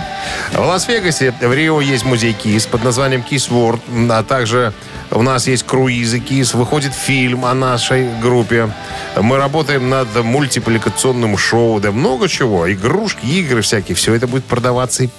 В 0.51 0.65
Лас-Вегасе, 0.65 1.31
в 1.39 1.53
Рио 1.53 1.79
есть 1.79 2.05
музей 2.05 2.33
Kiss 2.33 2.65
под 2.65 2.83
названием 2.83 3.21
Kiss 3.21 3.49
World, 3.49 3.81
а 4.09 4.23
также 4.23 4.73
у 5.11 5.21
нас 5.21 5.45
есть 5.45 5.61
круизы 5.61 6.17
Kiss, 6.17 6.55
выходит 6.55 6.95
фильм 6.95 7.45
о 7.45 7.53
нашей 7.53 8.09
группе. 8.23 8.67
Мы 9.15 9.37
работаем 9.37 9.91
над 9.91 10.07
мультипликационным 10.23 11.37
шоу, 11.37 11.79
да 11.79 11.91
много 11.91 12.27
чего. 12.27 12.71
Игрушки, 12.73 13.27
игры 13.27 13.61
всякие. 13.61 13.95
Все 13.95 14.15
это 14.15 14.25
будет 14.25 14.45
продаваться 14.45 15.03
и 15.03 15.09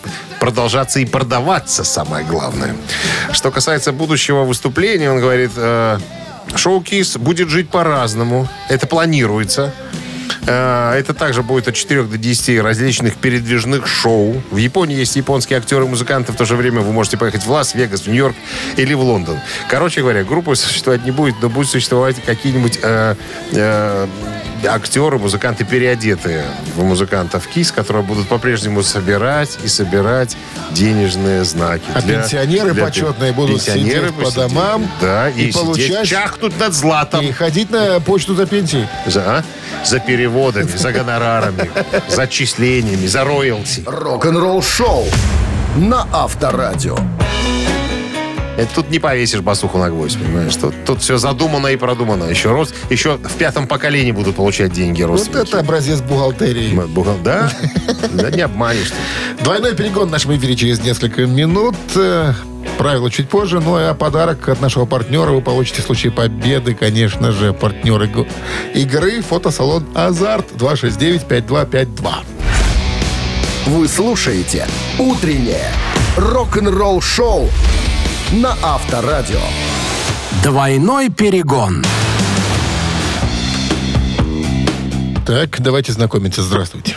продолжаться 0.41 0.99
и 0.99 1.05
продаваться, 1.05 1.85
самое 1.85 2.25
главное. 2.25 2.75
Что 3.31 3.53
касается 3.53 3.93
будущего 3.93 4.43
выступления, 4.43 5.13
он 5.13 5.21
говорит, 5.21 5.53
э, 5.55 6.01
шоу 6.57 6.81
Kiss 6.81 7.19
будет 7.19 7.51
жить 7.51 7.69
по-разному. 7.69 8.49
Это 8.69 8.89
планируется. 8.89 9.73
Э, 10.47 10.95
Это 10.99 11.15
также 11.15 11.43
будет 11.43 11.69
от 11.69 11.75
4 11.75 12.05
до 12.05 12.19
10 12.19 12.61
различных 12.61 13.17
передвижных 13.17 13.87
шоу. 13.87 14.43
В 14.51 14.57
Японии 14.57 14.97
есть 14.97 15.17
японские 15.17 15.59
актеры 15.59 15.85
и 15.85 15.89
музыканты. 15.89 16.33
В 16.33 16.37
то 16.37 16.45
же 16.45 16.57
время 16.57 16.81
вы 16.81 16.93
можете 16.93 17.17
поехать 17.17 17.45
в 17.45 17.51
Лас-Вегас, 17.51 18.03
в 18.03 18.07
Нью-Йорк 18.09 18.37
или 18.77 18.95
в 18.95 19.01
Лондон. 19.01 19.39
Короче 19.69 20.01
говоря, 20.01 20.25
группа 20.25 20.55
существовать 20.55 21.05
не 21.05 21.11
будет, 21.11 21.35
но 21.43 21.49
будут 21.49 21.71
существовать 21.71 22.17
какие-нибудь 22.25 22.79
э, 22.83 23.15
э, 23.53 24.07
актеры, 24.65 25.19
музыканты, 25.19 25.65
переодетые 25.65 26.45
в 26.75 26.85
музыкантов 26.85 27.47
Kiss, 27.49 27.73
которые 27.73 28.03
будут 28.03 28.29
по-прежнему 28.29 28.83
собирать 28.83 29.59
и 29.65 29.69
собирать 29.69 30.37
денежные 30.71 31.45
знаки. 31.45 31.85
А 31.95 32.03
пенсионеры 32.03 32.75
почетные 32.75 33.33
будут 33.33 33.63
сидеть 33.63 34.13
по 34.15 34.31
сидеть, 34.31 34.35
домам 34.35 34.91
да, 35.01 35.29
и 35.29 35.49
и, 35.49 35.53
получать- 35.53 36.07
чахнуть 36.07 36.59
над 36.59 36.75
златом. 36.75 37.25
И 37.25 37.33
ходить 37.33 37.71
на 37.71 38.01
почту 38.01 38.35
за 38.35 38.47
пенсией. 38.47 38.87
За, 39.07 39.21
а? 39.39 39.45
за 39.85 39.99
переводами, 40.01 40.69
за 40.69 40.93
гонорарами, 40.93 41.71
за 42.09 42.23
отчислениями, 42.23 43.07
за 43.07 43.25
роялти. 43.25 43.83
Рок-н-ролл 43.87 44.63
шоу 44.63 45.07
на 45.77 46.07
Авторадио. 46.13 46.97
Это 48.57 48.75
тут 48.75 48.91
не 48.91 48.99
повесишь 48.99 49.41
басуху 49.41 49.77
на 49.79 49.91
гвоздь, 49.91 50.19
понимаешь? 50.19 50.55
Тут, 50.57 50.75
тут 50.87 51.03
все 51.03 51.19
задумано 51.19 51.67
и 51.69 51.77
продумано. 51.77 52.25
Еще, 52.25 52.51
рост, 52.51 52.75
еще 52.89 53.17
в 53.19 53.33
пятом 53.35 53.67
поколении 53.67 54.13
будут 54.13 54.37
получать 54.37 54.73
деньги 54.73 55.03
Вот 55.03 55.11
родственники. 55.13 55.49
это 55.49 55.61
образец 55.61 56.01
бухгалтерии. 56.01 56.73
Бухгал- 56.89 57.23
Да? 57.23 57.51
Да 58.15 58.31
не 58.31 58.41
обманешь. 58.41 58.91
ты. 59.39 59.45
Двойной 59.45 59.75
перегон 59.75 60.09
в 60.09 60.11
нашем 60.11 60.35
эфире 60.37 60.57
через 60.57 60.81
несколько 60.83 61.27
минут. 61.27 61.77
Э, 61.97 62.33
Правила 62.79 63.11
чуть 63.11 63.29
позже. 63.29 63.61
Ну 63.61 63.77
а 63.77 63.95
подарок 63.95 64.49
от 64.49 64.61
нашего 64.61 64.85
партнера 64.87 65.31
вы 65.31 65.41
получите 65.41 65.81
в 65.83 65.87
случае 65.87 66.13
победы, 66.13 66.75
конечно 66.75 67.33
же, 67.33 67.53
партнер 67.55 68.03
иг- 68.03 68.27
игры 68.75 69.23
фотосалон 69.23 69.87
«Азарт» 69.95 70.53
269-5252. 70.53 72.15
Вы 73.67 73.89
слушаете 73.89 74.67
«Утреннее 74.99 75.71
рок-н-ролл 76.17 77.01
шоу» 77.01 77.49
на 78.33 78.57
Авторадио. 78.63 79.41
Двойной 80.43 81.11
перегон. 81.11 81.85
Так, 85.25 85.61
давайте 85.61 85.93
знакомиться. 85.93 86.43
Здравствуйте. 86.43 86.97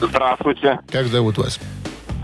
Здравствуйте, 0.00 0.78
Как 0.90 1.08
зовут 1.08 1.38
вас? 1.38 1.58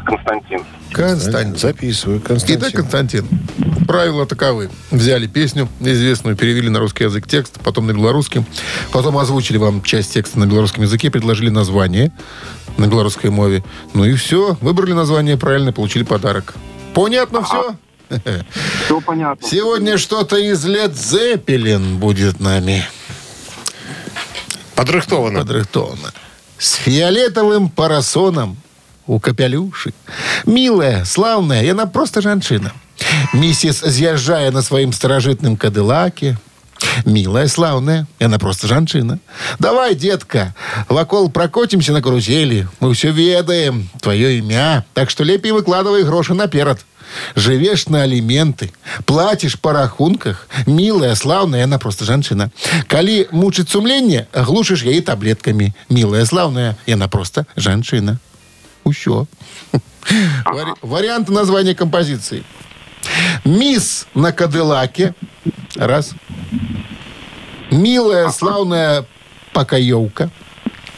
Константин. 0.04 0.60
Константин. 0.92 1.56
Записываю, 1.56 2.20
Константин. 2.20 2.58
Итак, 2.60 2.72
Константин, 2.72 3.26
правила 3.86 4.24
таковы. 4.24 4.70
Взяли 4.90 5.26
песню 5.26 5.68
известную, 5.80 6.36
перевели 6.36 6.68
на 6.68 6.78
русский 6.78 7.04
язык 7.04 7.26
текст, 7.26 7.58
потом 7.60 7.86
на 7.86 7.92
белорусский. 7.92 8.44
Потом 8.92 9.18
озвучили 9.18 9.58
вам 9.58 9.82
часть 9.82 10.12
текста 10.14 10.38
на 10.38 10.46
белорусском 10.46 10.84
языке, 10.84 11.10
предложили 11.10 11.50
название 11.50 12.12
на 12.76 12.86
белорусской 12.86 13.30
мове. 13.30 13.64
Ну 13.94 14.04
и 14.04 14.14
все. 14.14 14.56
Выбрали 14.60 14.92
название 14.92 15.36
правильно, 15.36 15.72
получили 15.72 16.04
подарок. 16.04 16.54
Понятно 16.94 17.42
все? 17.42 17.76
Все 18.84 19.00
понятно. 19.00 19.48
Сегодня 19.48 19.98
что-то 19.98 20.36
из 20.36 20.64
Лед 20.64 20.96
Зеппелин 20.96 21.98
будет 21.98 22.40
нами 22.40 22.86
Подрыхтовано. 24.74 25.40
подрыхтовано. 25.40 26.12
С 26.58 26.74
фиолетовым 26.74 27.68
парасоном 27.68 28.56
у 29.06 29.18
капелюши. 29.20 29.92
Милая, 30.44 31.04
славная, 31.04 31.62
и 31.62 31.68
она 31.68 31.86
просто 31.86 32.20
жанчына. 32.22 32.72
Миссис 33.32 33.80
з'язджае 33.80 34.50
на 34.50 34.62
сваім 34.62 34.92
старажытным 34.92 35.56
кадылаке. 35.56 36.38
Милая, 37.04 37.48
славная, 37.48 38.06
и 38.18 38.24
она 38.24 38.38
просто 38.38 38.66
жанчына. 38.66 39.18
Давай, 39.58 39.94
детка, 39.94 40.54
вакол 40.88 41.30
прокотимся 41.30 41.92
на 41.92 42.02
карузели. 42.02 42.68
Мы 42.80 42.92
все 42.94 43.10
ведаем, 43.10 43.88
твое 44.00 44.38
имя. 44.38 44.84
Так 44.94 45.08
что 45.10 45.24
лепей 45.24 45.52
выкладывай 45.52 46.04
гроши 46.04 46.34
наперад. 46.34 46.80
Живешь 47.34 47.88
на 47.88 48.02
алименты, 48.02 48.72
платишь 49.04 49.58
по 49.58 49.72
рахунках. 49.72 50.48
Милая, 50.66 51.14
славная, 51.14 51.64
она 51.64 51.78
просто 51.78 52.04
жанчына. 52.04 52.50
Калі 52.88 53.28
мучыць 53.32 53.68
сумленне, 53.68 54.26
глушыш 54.32 54.82
яе 54.84 55.00
таблетками. 55.02 55.74
Милая, 55.88 56.24
славная, 56.24 56.76
и 56.86 56.92
она 56.92 57.08
просто 57.08 57.46
жанчына. 57.56 58.18
Усё. 58.84 59.26
Вари- 60.44 60.76
Варианты 60.82 61.32
названия 61.32 61.74
композиции. 61.74 62.44
Мисс 63.44 64.06
на 64.14 64.32
Кадиллаке. 64.32 65.14
Раз. 65.76 66.12
Милая, 67.70 68.30
славная 68.30 69.04
покаевка. 69.52 70.30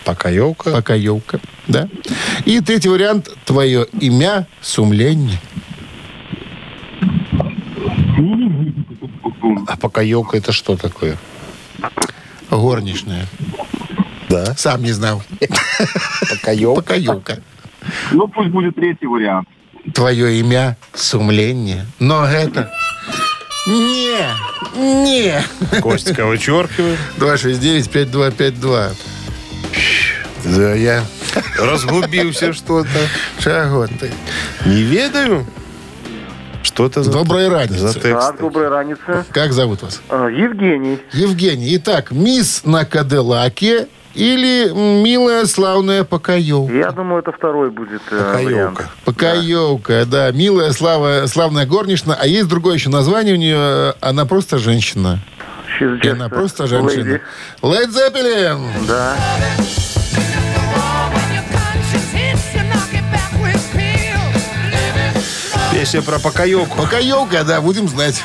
Покаевка. 0.04 0.70
Покаевка. 0.70 1.40
Да. 1.66 1.88
И 2.44 2.60
третий 2.60 2.88
вариант. 2.88 3.28
Твое 3.44 3.86
имя 4.00 4.46
сумление. 4.62 5.40
А 9.66 9.76
покаевка 9.76 10.36
это 10.36 10.52
что 10.52 10.76
такое? 10.76 11.16
Горничная. 12.50 13.26
Да. 14.28 14.54
Сам 14.56 14.82
не 14.82 14.92
знал. 14.92 15.22
Покаевка. 16.30 16.82
Покаевка. 16.82 17.38
Ну, 18.12 18.28
пусть 18.28 18.50
будет 18.50 18.74
третий 18.74 19.06
вариант. 19.06 19.48
Твое 19.94 20.38
имя 20.40 20.76
сумление. 20.94 21.86
Но 21.98 22.24
это... 22.26 22.70
Не, 23.66 24.18
не. 24.76 25.42
Костика 25.80 26.26
вычеркиваем. 26.26 26.96
269-5252. 27.18 28.94
Да, 30.44 30.74
я 30.74 31.04
разгубился 31.58 32.52
что-то. 32.52 32.88
Чего 33.38 33.86
ты? 33.86 34.10
Не 34.64 34.82
ведаю. 34.82 35.46
Что 36.62 36.86
это 36.86 37.02
за, 37.02 37.12
Доброй 37.12 37.44
за 37.46 37.50
раницы. 37.50 37.94
текст? 37.94 38.02
Так, 38.02 38.40
доброй 38.40 38.68
раницы. 38.68 39.24
Как 39.32 39.52
зовут 39.52 39.82
вас? 39.82 40.00
А, 40.08 40.26
Евгений. 40.28 40.98
Евгений. 41.12 41.76
Итак, 41.76 42.10
мисс 42.10 42.62
на 42.64 42.84
Кадиллаке 42.84 43.88
или 44.14 44.70
милая 44.72 45.46
славная 45.46 46.04
покаевка? 46.04 46.72
Я 46.72 46.90
думаю, 46.90 47.22
это 47.22 47.32
второй 47.32 47.70
будет 47.70 48.02
э, 48.10 48.16
вариант. 48.44 48.78
Покаевка. 48.78 48.90
Покаевка, 49.04 50.04
да. 50.06 50.30
Милая, 50.32 50.72
слава, 50.72 51.26
славная 51.26 51.66
горничная. 51.66 52.16
А 52.20 52.26
есть 52.26 52.48
другое 52.48 52.74
еще 52.74 52.90
название 52.90 53.34
у 53.34 53.38
нее. 53.38 53.94
Она 54.00 54.26
просто 54.26 54.58
женщина. 54.58 55.20
Сейчас, 55.78 56.04
И 56.04 56.08
она 56.08 56.28
просто 56.28 56.66
женщина. 56.66 57.20
Лед 57.62 57.90
Зеппелин. 57.92 58.58
Да. 58.88 59.14
Песня 65.78 66.02
про 66.02 66.18
покаевку. 66.18 66.76
Покаевка, 66.76 67.44
да, 67.44 67.60
будем 67.60 67.88
знать. 67.88 68.20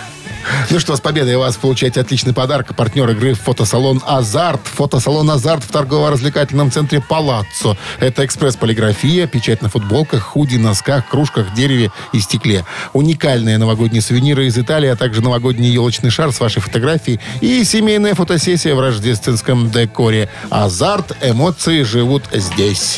Ну 0.71 0.79
что, 0.79 0.95
с 0.95 0.99
победой 0.99 1.37
вас 1.37 1.55
получаете 1.55 2.01
отличный 2.01 2.33
подарок. 2.33 2.75
Партнер 2.75 3.07
игры 3.11 3.35
фотосалон 3.35 4.01
«Азарт». 4.07 4.61
Фотосалон 4.65 5.29
«Азарт» 5.29 5.63
в 5.63 5.67
торгово-развлекательном 5.67 6.71
центре 6.71 6.99
«Палаццо». 6.99 7.77
Это 7.99 8.25
экспресс-полиграфия, 8.25 9.27
печать 9.27 9.61
на 9.61 9.69
футболках, 9.69 10.23
худи, 10.23 10.55
носках, 10.55 11.07
кружках, 11.07 11.53
дереве 11.53 11.91
и 12.11 12.19
стекле. 12.19 12.65
Уникальные 12.93 13.59
новогодние 13.59 14.01
сувениры 14.01 14.47
из 14.47 14.57
Италии, 14.57 14.89
а 14.89 14.95
также 14.95 15.21
новогодний 15.21 15.69
елочный 15.69 16.09
шар 16.09 16.33
с 16.33 16.39
вашей 16.39 16.59
фотографией 16.59 17.19
и 17.39 17.63
семейная 17.63 18.15
фотосессия 18.15 18.73
в 18.73 18.79
рождественском 18.79 19.69
декоре. 19.69 20.27
«Азарт» 20.49 21.15
эмоции 21.21 21.83
живут 21.83 22.23
здесь. 22.33 22.97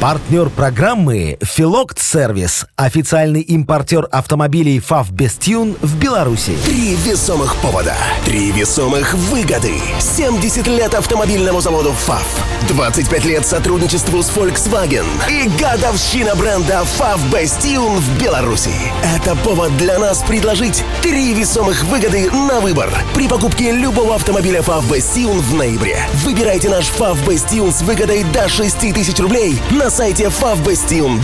Партнер 0.00 0.48
программы 0.48 1.36
«Филокт 1.42 2.00
Сервис». 2.00 2.64
Официальный 2.74 3.42
импортер 3.42 4.08
автомобилей 4.10 4.80
«ФАВ 4.80 5.10
Бестюн» 5.10 5.76
в 5.82 5.98
Беларуси. 5.98 6.56
Три 6.64 6.96
весомых 6.96 7.54
повода. 7.56 7.94
Три 8.24 8.50
весомых 8.50 9.12
выгоды. 9.12 9.74
70 10.00 10.66
лет 10.68 10.94
автомобильному 10.94 11.60
заводу 11.60 11.92
ФАВ. 11.92 12.24
25 12.68 13.24
лет 13.26 13.44
сотрудничеству 13.44 14.22
с 14.22 14.30
Volkswagen. 14.30 15.04
И 15.28 15.50
годовщина 15.62 16.34
бренда 16.34 16.82
ФАВ 16.96 17.20
Бастиун 17.30 17.98
в 17.98 18.22
Беларуси. 18.22 18.72
Это 19.04 19.36
повод 19.36 19.76
для 19.76 19.98
нас 19.98 20.22
предложить 20.22 20.82
три 21.02 21.34
весомых 21.34 21.84
выгоды 21.84 22.30
на 22.30 22.60
выбор. 22.60 22.88
При 23.14 23.28
покупке 23.28 23.70
любого 23.72 24.14
автомобиля 24.14 24.62
ФАВ 24.62 24.88
Бастиун 24.88 25.40
в 25.40 25.52
ноябре. 25.52 25.98
Выбирайте 26.24 26.70
наш 26.70 26.86
ФАВ 26.86 27.22
Бастиун 27.26 27.70
с 27.70 27.82
выгодой 27.82 28.24
до 28.32 28.48
6 28.48 28.78
тысяч 28.94 29.18
рублей 29.18 29.60
на 29.72 29.89
сайте 29.90 30.30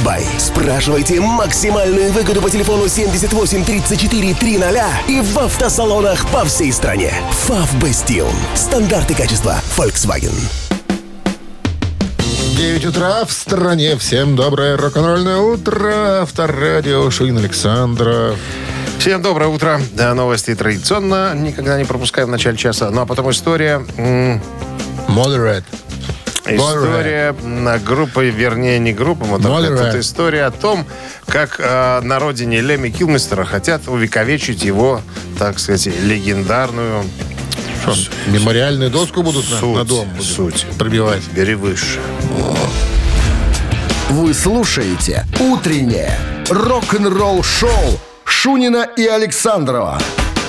Бай. 0.05 0.25
Спрашивайте 0.39 1.21
максимальную 1.21 2.11
выгоду 2.13 2.43
по 2.43 2.51
телефону 2.51 2.89
78 2.89 3.65
34 3.65 4.35
300 4.35 4.85
и 5.09 5.21
в 5.21 5.39
автосалонах 5.39 6.27
по 6.29 6.45
всей 6.45 6.73
стране. 6.73 7.15
Бастиун. 7.81 8.35
Стандарты 8.55 9.15
качества 9.15 9.61
Volkswagen. 9.77 10.35
9 12.57 12.87
утра 12.87 13.25
в 13.25 13.33
стране. 13.33 13.97
Всем 13.97 14.35
доброе 14.35 14.77
рок-н-ролльное 14.77 15.39
утро. 15.39 16.23
Авторадио 16.23 17.09
Шунин 17.11 17.39
Александров. 17.39 18.37
Всем 18.99 19.23
доброе 19.23 19.49
утро. 19.49 19.81
Да, 19.93 20.13
новости 20.15 20.55
традиционно. 20.57 21.35
Никогда 21.35 21.79
не 21.79 21.85
пропускаем 21.85 22.29
в 22.29 22.33
начале 22.33 22.57
часа. 22.57 22.91
Ну, 22.91 23.03
а 23.03 23.07
потом 23.07 23.31
история... 23.31 23.87
м, 23.97 24.43
Moderate. 25.09 25.65
История 26.49 27.35
на 27.43 27.79
группы, 27.79 28.27
вернее, 28.31 28.79
не 28.79 28.93
группы. 28.93 29.25
Motorhead. 29.25 29.75
Это 29.89 30.01
история 30.01 30.45
о 30.45 30.51
том, 30.51 30.87
как 31.27 31.57
э, 31.59 32.01
на 32.03 32.19
родине 32.19 32.61
Леми 32.61 32.91
Килмистера 32.91 33.45
хотят 33.45 33.89
увековечить 33.89 34.63
его, 34.63 35.01
так 35.39 35.59
сказать, 35.59 35.87
легендарную 35.87 37.05
Что, 37.83 37.95
мемориальную 38.29 38.91
доску 38.91 39.23
будут 39.23 39.51
на, 39.51 39.59
Суть, 39.59 39.77
на 39.77 39.85
дом 39.85 40.09
будут 40.11 40.25
суть. 40.27 40.67
пробивать? 40.79 41.23
«Бери 41.33 41.55
выше». 41.55 41.99
Вы 44.11 44.33
слушаете 44.35 45.27
«Утреннее 45.41 46.17
рок-н-ролл-шоу» 46.49 47.99
Шунина 48.25 48.87
и 48.97 49.05
Александрова 49.05 49.99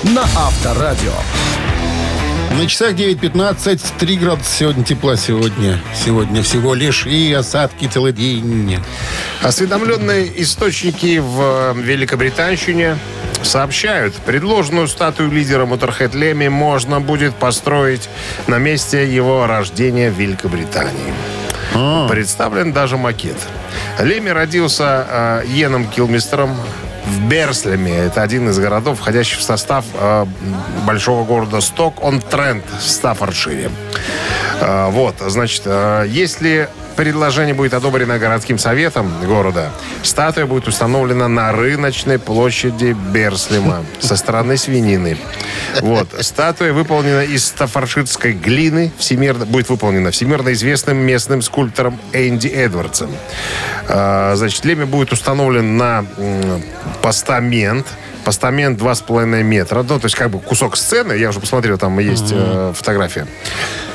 на 0.04 0.22
Авторадио. 0.22 1.12
На 2.58 2.66
часах 2.66 2.94
9.15, 2.94 3.80
3 4.00 4.16
градуса 4.16 4.50
сегодня 4.50 4.82
тепла 4.82 5.16
сегодня. 5.16 5.78
Сегодня 5.94 6.42
всего 6.42 6.74
лишь 6.74 7.06
и 7.06 7.32
осадки 7.32 7.86
целый 7.86 8.12
день. 8.12 8.80
Осведомленные 9.42 10.42
источники 10.42 11.18
в 11.18 11.40
э, 11.40 11.74
Великобританщине 11.76 12.98
сообщают, 13.44 14.12
предложенную 14.14 14.88
статую 14.88 15.30
лидера 15.30 15.66
Motorhead 15.66 16.18
Леми 16.18 16.48
можно 16.48 17.00
будет 17.00 17.36
построить 17.36 18.08
на 18.48 18.58
месте 18.58 19.08
его 19.08 19.46
рождения 19.46 20.10
в 20.10 20.18
Великобритании. 20.18 21.14
Представлен 22.08 22.72
даже 22.72 22.96
макет. 22.96 23.36
Леми 24.00 24.30
родился 24.30 25.06
э, 25.08 25.42
Йеном 25.46 25.88
Килмистером 25.88 26.56
в 27.08 27.28
Берслеме. 27.28 27.92
Это 27.92 28.22
один 28.22 28.48
из 28.50 28.58
городов, 28.58 28.98
входящих 28.98 29.38
в 29.38 29.42
состав 29.42 29.84
э, 29.94 30.26
большого 30.86 31.24
города 31.24 31.60
Сток-он-Трент 31.60 32.64
в 32.78 32.86
Стаффордшире. 32.86 33.70
Э, 34.60 34.90
вот, 34.90 35.16
значит, 35.26 35.62
э, 35.64 36.04
если 36.08 36.68
предложение 36.98 37.54
будет 37.54 37.74
одобрено 37.74 38.18
городским 38.18 38.58
советом 38.58 39.08
города, 39.24 39.70
статуя 40.02 40.46
будет 40.46 40.66
установлена 40.66 41.28
на 41.28 41.52
рыночной 41.52 42.18
площади 42.18 42.96
Берслема 43.12 43.84
со 44.00 44.16
стороны 44.16 44.56
свинины. 44.56 45.16
Вот. 45.80 46.08
Статуя 46.18 46.72
выполнена 46.72 47.20
из 47.20 47.44
стаффордширской 47.44 48.32
глины, 48.32 48.90
всемирно, 48.98 49.46
будет 49.46 49.68
выполнена 49.68 50.10
всемирно 50.10 50.52
известным 50.52 50.96
местным 50.96 51.40
скульптором 51.40 52.00
Энди 52.12 52.48
Эдвардсом. 52.48 53.10
А, 53.86 54.34
Значит, 54.34 54.64
Леми 54.64 54.82
будет 54.82 55.12
установлен 55.12 55.76
на 55.76 56.04
постамент, 57.00 57.86
Постамент 58.28 58.78
2,5 58.78 59.42
метра. 59.42 59.82
Ну, 59.82 59.98
то 59.98 60.04
есть, 60.04 60.14
как 60.14 60.28
бы 60.28 60.38
кусок 60.38 60.76
сцены. 60.76 61.14
Я 61.14 61.30
уже 61.30 61.40
посмотрел, 61.40 61.78
там 61.78 61.98
есть 61.98 62.28
э, 62.30 62.74
фотография. 62.76 63.26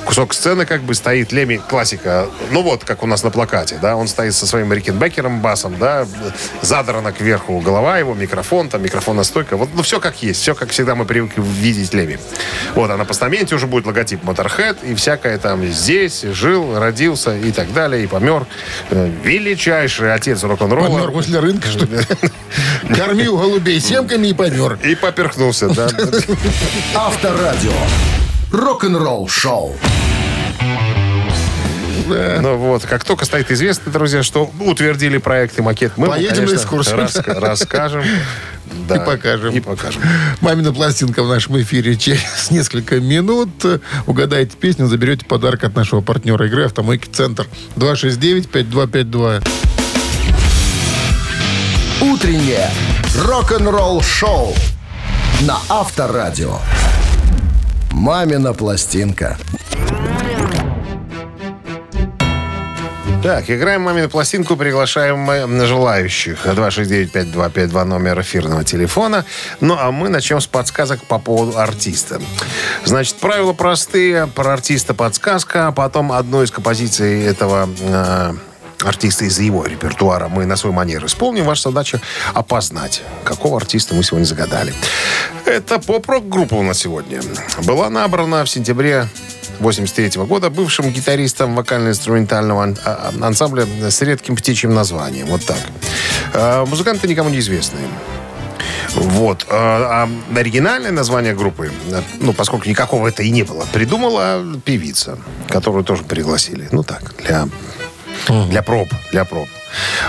Кусок 0.05 0.33
сцены 0.33 0.65
как 0.65 0.81
бы 0.81 0.95
стоит 0.95 1.31
Леми, 1.31 1.57
классика. 1.69 2.27
Ну 2.51 2.63
вот, 2.63 2.83
как 2.83 3.03
у 3.03 3.05
нас 3.05 3.23
на 3.23 3.29
плакате, 3.29 3.77
да. 3.79 3.95
Он 3.95 4.07
стоит 4.07 4.33
со 4.33 4.47
своим 4.47 4.73
Рикенбекером, 4.73 5.39
басом, 5.39 5.77
да. 5.77 6.07
Задрана 6.61 7.11
кверху 7.11 7.59
голова 7.59 7.99
его, 7.99 8.15
микрофон, 8.15 8.69
там 8.69 8.83
микрофонная 8.83 9.23
стойка. 9.23 9.55
Вот, 9.55 9.69
ну, 9.75 9.83
все 9.83 9.99
как 9.99 10.23
есть. 10.23 10.41
Все, 10.41 10.55
как 10.55 10.71
всегда 10.71 10.95
мы 10.95 11.05
привыкли 11.05 11.41
видеть 11.41 11.93
Леми. 11.93 12.19
Вот, 12.73 12.89
а 12.89 12.97
на 12.97 13.05
постаменте 13.05 13.53
уже 13.53 13.67
будет 13.67 13.85
логотип 13.85 14.23
Motorhead 14.23 14.77
и 14.83 14.95
всякое 14.95 15.37
там 15.37 15.63
здесь 15.67 16.23
жил, 16.23 16.79
родился 16.79 17.37
и 17.37 17.51
так 17.51 17.71
далее, 17.71 18.03
и 18.03 18.07
помер. 18.07 18.47
Э, 18.89 19.09
Величайший 19.23 20.13
отец 20.13 20.43
рок-н-ролла. 20.43 20.97
Помер 20.97 21.11
возле 21.11 21.39
рынка, 21.39 21.67
что 21.67 21.85
ли? 21.85 21.99
Кормил 22.95 23.37
голубей 23.37 23.79
семками 23.79 24.22
и 24.29 24.33
помер. 24.33 24.77
И 24.83 24.95
поперхнулся, 24.95 25.69
да. 25.69 25.87
Авторадио. 26.95 27.71
Рок-н-ролл-шоу. 28.51 29.75
Ну 32.07 32.57
вот, 32.57 32.83
как 32.85 33.03
только 33.05 33.25
станет 33.25 33.49
известно, 33.51 33.91
друзья, 33.91 34.23
что 34.23 34.51
утвердили 34.59 35.17
проект 35.17 35.57
и 35.57 35.61
макет, 35.61 35.93
мы 35.97 36.07
Поедем 36.07 36.29
на 36.31 36.35
конечно, 36.35 36.55
экскурсию. 36.55 36.97
раска- 36.97 37.39
расскажем. 37.39 38.03
да, 38.89 38.97
И 38.97 39.05
покажем. 39.05 39.55
И 39.55 39.59
покажем. 39.61 40.01
Мамина 40.41 40.73
пластинка 40.73 41.23
в 41.23 41.29
нашем 41.29 41.59
эфире 41.61 41.95
через 41.95 42.51
несколько 42.51 42.99
минут. 42.99 43.49
Угадайте 44.05 44.57
песню, 44.57 44.87
заберете 44.87 45.25
подарок 45.25 45.63
от 45.63 45.75
нашего 45.75 46.01
партнера 46.01 46.45
игры 46.47 46.65
«Автомойки 46.65 47.07
Центр». 47.09 47.47
269-5252. 47.77 49.47
Утреннее 52.11 52.69
рок-н-ролл-шоу 53.17 54.53
на 55.43 55.57
Авторадио. 55.69 56.57
«Мамина 57.91 58.53
пластинка». 58.53 59.37
Так, 63.23 63.49
играем 63.49 63.83
«Мамину 63.83 64.09
пластинку», 64.09 64.57
приглашаем 64.57 65.65
желающих. 65.65 66.45
269-5252 66.45 67.83
номер 67.85 68.19
эфирного 68.19 68.65
телефона. 68.65 69.23
Ну, 69.61 69.77
а 69.79 69.91
мы 69.91 70.09
начнем 70.09 70.41
с 70.41 70.47
подсказок 70.47 71.01
по 71.05 71.19
поводу 71.19 71.57
артиста. 71.57 72.21
Значит, 72.83 73.15
правила 73.15 73.53
простые. 73.53 74.27
Про 74.27 74.51
артиста 74.51 74.93
подсказка, 74.93 75.67
а 75.67 75.71
потом 75.71 76.11
одну 76.11 76.43
из 76.43 76.51
композиций 76.51 77.23
этого 77.23 77.69
э, 77.79 78.33
артиста 78.85 79.25
из 79.25 79.39
его 79.39 79.65
репертуара 79.65 80.27
мы 80.27 80.45
на 80.45 80.55
свой 80.55 80.73
манер 80.73 81.05
исполним. 81.05 81.45
Ваша 81.45 81.69
задача 81.69 81.99
опознать, 82.33 83.01
какого 83.23 83.57
артиста 83.57 83.95
мы 83.95 84.03
сегодня 84.03 84.25
загадали. 84.25 84.73
Это 85.45 85.79
поп-рок 85.79 86.27
группа 86.29 86.55
у 86.55 86.63
нас 86.63 86.79
сегодня. 86.79 87.21
Была 87.63 87.89
набрана 87.89 88.43
в 88.45 88.49
сентябре 88.49 89.07
83 89.59 90.21
года 90.25 90.49
бывшим 90.49 90.89
гитаристом 90.91 91.55
вокально-инструментального 91.55 92.63
ан- 92.63 92.77
а- 92.85 93.13
ансамбля 93.21 93.65
с 93.89 94.01
редким 94.01 94.35
птичьим 94.35 94.73
названием. 94.73 95.27
Вот 95.27 95.45
так. 95.45 95.57
Э, 96.33 96.65
Музыканты 96.65 97.07
никому 97.07 97.29
не 97.29 97.39
известные. 97.39 97.87
Вот. 98.95 99.45
А 99.49 100.07
а 100.33 100.37
оригинальное 100.39 100.91
название 100.91 101.33
группы, 101.33 101.71
ну, 102.19 102.33
поскольку 102.33 102.69
никакого 102.69 103.07
это 103.07 103.23
и 103.23 103.29
не 103.31 103.43
было, 103.43 103.65
придумала 103.73 104.43
певица, 104.65 105.17
которую 105.49 105.83
тоже 105.83 106.03
пригласили. 106.03 106.67
Ну, 106.71 106.83
так, 106.83 107.13
для, 107.23 107.47
для 108.27 108.61
проб, 108.61 108.89
для 109.11 109.25
проб. 109.25 109.47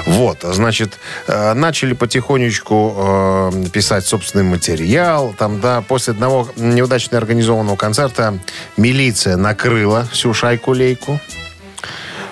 Вот, 0.07 0.39
значит, 0.43 0.99
э, 1.27 1.55
начали 1.55 1.95
потихонечку 1.95 2.95
э, 2.97 3.69
писать 3.73 4.07
собственный 4.07 4.45
материал. 4.45 5.35
Там, 5.39 5.61
да, 5.61 5.81
после 5.81 6.13
одного 6.13 6.49
неудачно 6.57 7.19
организованного 7.19 7.77
концерта 7.77 8.39
милиция 8.77 9.37
накрыла 9.37 10.07
всю 10.13 10.35
шайку-лейку. 10.35 11.19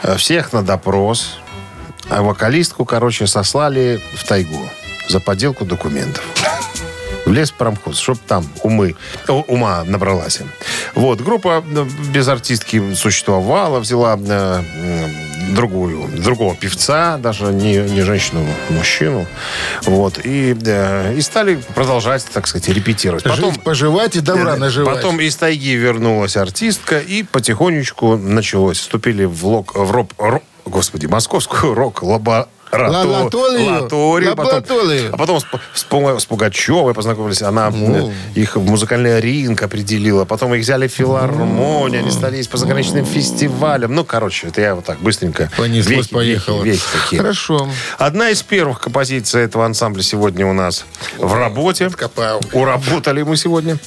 Э, 0.03 0.17
Всех 0.17 0.53
на 0.53 0.63
допрос. 0.63 1.39
А 2.11 2.21
вокалистку, 2.23 2.85
короче, 2.85 3.27
сослали 3.27 4.01
в 4.17 4.25
тайгу 4.25 4.69
за 5.09 5.21
подделку 5.21 5.65
документов. 5.65 6.23
В 7.25 7.33
лес 7.33 7.53
промхоз, 7.53 7.99
чтоб 7.99 8.19
там 8.19 8.45
умы, 8.63 8.97
ума 9.29 9.85
набралась. 9.85 10.41
Вот, 10.95 11.21
группа 11.21 11.63
без 12.13 12.27
артистки 12.29 12.95
существовала, 12.95 13.79
взяла 13.79 14.17
другую, 15.55 16.09
другого 16.09 16.55
певца, 16.55 17.19
даже 17.19 17.47
не, 17.47 17.77
не 17.77 18.03
женщину, 18.03 18.45
а 18.69 18.73
мужчину. 18.73 19.27
Вот, 19.83 20.19
и, 20.25 20.57
э, 20.65 21.15
и 21.17 21.21
стали 21.21 21.57
продолжать, 21.75 22.25
так 22.33 22.47
сказать, 22.47 22.69
репетировать. 22.69 23.25
Потом, 23.25 23.53
Жить, 23.53 23.63
поживать 23.63 24.17
и 24.17 24.21
добра 24.21 24.57
наживать. 24.57 24.97
Потом 24.97 25.21
из 25.21 25.37
тайги 25.37 25.75
вернулась 25.75 26.37
артистка, 26.37 26.99
и 26.99 27.23
потихонечку 27.23 28.17
началось. 28.17 28.79
Вступили 28.79 29.25
в, 29.25 29.47
лок, 29.47 29.75
в 29.75 29.91
роб, 29.91 30.13
ро- 30.19 30.43
господи, 30.65 31.07
московскую 31.07 31.75
рок-лабораторию. 31.75 32.49
Лабораторию. 32.73 34.35
Потом, 34.37 35.13
а 35.13 35.17
потом 35.17 35.41
с, 35.41 35.45
с, 35.75 35.87
Пу- 35.89 36.19
с 36.19 36.25
Пугачевой 36.25 36.95
познакомились. 36.95 37.43
Она 37.43 37.71
э, 37.73 38.11
их 38.35 38.57
в 38.57 38.65
музыкальный 38.65 39.21
ринг 39.21 39.63
определила. 39.63 40.25
Потом 40.25 40.55
их 40.55 40.63
взяли 40.63 40.89
в 40.89 40.93
филармонию. 40.93 42.01
Они 42.01 42.11
стали 42.11 42.37
ездить 42.37 42.51
по 42.51 42.57
заграничным 42.57 43.05
фестивалям. 43.05 43.95
Ну, 43.95 44.05
короче, 44.05 44.49
это 44.49 44.61
я 44.61 44.75
вот 44.75 44.85
так 44.85 44.99
быстренько. 45.01 45.51
Понеслось, 45.57 45.97
вехи, 45.97 46.15
поехало. 46.15 46.63
вехи, 46.63 46.77
вехи 46.77 47.03
такие. 47.05 47.21
Хорошо. 47.21 47.69
Одна 47.99 48.31
из 48.31 48.43
первых 48.43 48.81
композиций 48.81 49.43
этого 49.43 49.67
ансамбля 49.67 50.03
сегодня 50.03 50.47
у 50.47 50.53
нас 50.53 50.87
в 51.19 51.35
работе. 51.35 51.87
Откопал. 51.87 52.41
Уработали 52.53 53.23
мы 53.23 53.37
сегодня 53.37 53.79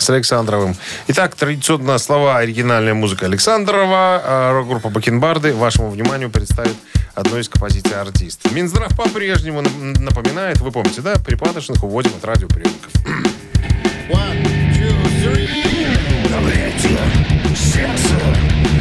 с 0.00 0.10
Александровым. 0.10 0.76
Итак, 1.08 1.34
традиционно 1.34 1.98
слова 1.98 2.38
оригинальная 2.38 2.94
музыка 2.94 3.26
Александрова. 3.26 4.22
а 4.24 4.52
Рок-группа 4.52 4.88
Бакенбарды 4.88 5.54
вашему 5.54 5.90
вниманию 5.90 6.30
представит 6.30 6.76
одну 7.14 7.38
из 7.38 7.48
композиций 7.48 8.00
артиста. 8.00 8.48
Минздрав 8.52 8.96
по-прежнему 8.96 9.62
напоминает, 9.98 10.60
вы 10.60 10.70
помните, 10.70 11.00
да, 11.02 11.16
припадочных 11.16 11.82
уводим 11.84 12.12
от 12.16 12.24
радиоприемников. 12.24 12.92
One, 14.10 14.44
two, 14.74 14.94
three. 15.22 15.60
сердце 17.54 18.16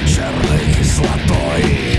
черной 0.07 0.74
кислотой 0.78 1.99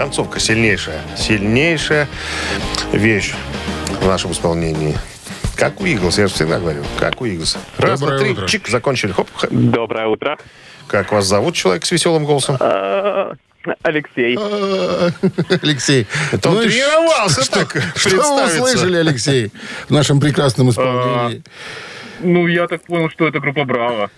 концовка 0.00 0.40
сильнейшая. 0.40 1.02
Сильнейшая 1.14 2.08
вещь 2.90 3.34
в 4.00 4.06
нашем 4.06 4.32
исполнении. 4.32 4.96
Как 5.56 5.78
у 5.78 5.84
Иглс, 5.84 6.16
я 6.16 6.26
же 6.26 6.32
всегда 6.32 6.58
говорю. 6.58 6.82
Как 6.98 7.20
у 7.20 7.26
Иглс. 7.26 7.58
Раз, 7.76 8.00
Доброе 8.00 8.16
два, 8.16 8.24
три, 8.24 8.32
утро. 8.32 8.46
чик, 8.48 8.66
закончили. 8.68 9.12
Хоп. 9.12 9.28
Доброе 9.50 10.06
утро. 10.06 10.38
Как 10.86 11.12
вас 11.12 11.26
зовут, 11.26 11.54
человек 11.54 11.84
с 11.84 11.90
веселым 11.92 12.24
голосом? 12.24 12.56
А, 12.60 13.34
Алексей. 13.82 14.38
А, 14.40 15.10
Алексей. 15.62 16.06
Это 16.32 16.48
он 16.48 16.54
ну 16.54 16.62
тренировался 16.62 17.44
что- 17.44 17.58
так 17.66 17.76
Что 17.94 18.16
вы 18.16 18.46
услышали, 18.46 18.96
Алексей, 18.96 19.52
в 19.86 19.90
нашем 19.90 20.18
прекрасном 20.18 20.70
исполнении? 20.70 21.42
Ну, 22.20 22.46
я 22.46 22.66
так 22.68 22.82
понял, 22.84 23.10
что 23.10 23.28
это 23.28 23.38
группа 23.38 23.64
Браво. 23.64 24.10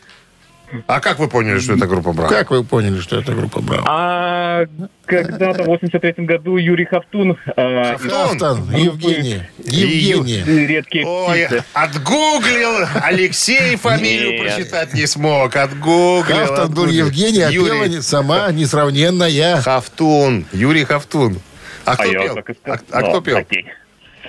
А 0.86 1.00
как 1.00 1.18
вы 1.18 1.28
поняли, 1.28 1.58
что 1.58 1.74
это 1.74 1.86
группа 1.86 2.12
Браво? 2.12 2.28
Как 2.30 2.50
вы 2.50 2.64
поняли, 2.64 3.00
что 3.00 3.18
это 3.18 3.32
группа 3.32 3.60
Браво? 3.60 3.84
А 3.86 4.64
когда-то 5.04 5.64
в 5.64 5.66
83 5.66 6.24
году 6.24 6.56
Юрий 6.56 6.84
Хафтун 6.84 7.36
а, 7.56 7.94
из 7.94 8.12
Автон, 8.12 8.70
Евгений. 8.74 9.42
Евгений. 9.58 10.42
«Редкие 10.66 11.06
Ой, 11.06 11.44
птицы». 11.46 11.64
отгуглил. 11.74 12.86
Алексей 13.02 13.76
фамилию 13.76 14.32
Нет. 14.32 14.42
прочитать 14.42 14.94
не 14.94 15.06
смог. 15.06 15.54
Отгуглил. 15.56 16.36
Автор 16.36 16.68
был. 16.68 16.86
Евгений, 16.86 17.42
а 17.42 17.50
Юрий 17.50 17.88
пела 17.90 18.00
сама 18.02 18.50
несравненная. 18.52 19.60
Хафтун. 19.60 20.46
Юрий 20.52 20.84
Хафтун. 20.84 21.40
А 21.84 21.94
кто 21.94 22.02
А 22.04 22.06
я 22.06 22.12
пел? 22.12 22.36
и 22.38 22.40
А, 22.64 22.78
а 22.92 22.98
кто 23.02 23.10
Ну, 23.14 23.20
пел? 23.22 23.38
окей. 23.38 23.66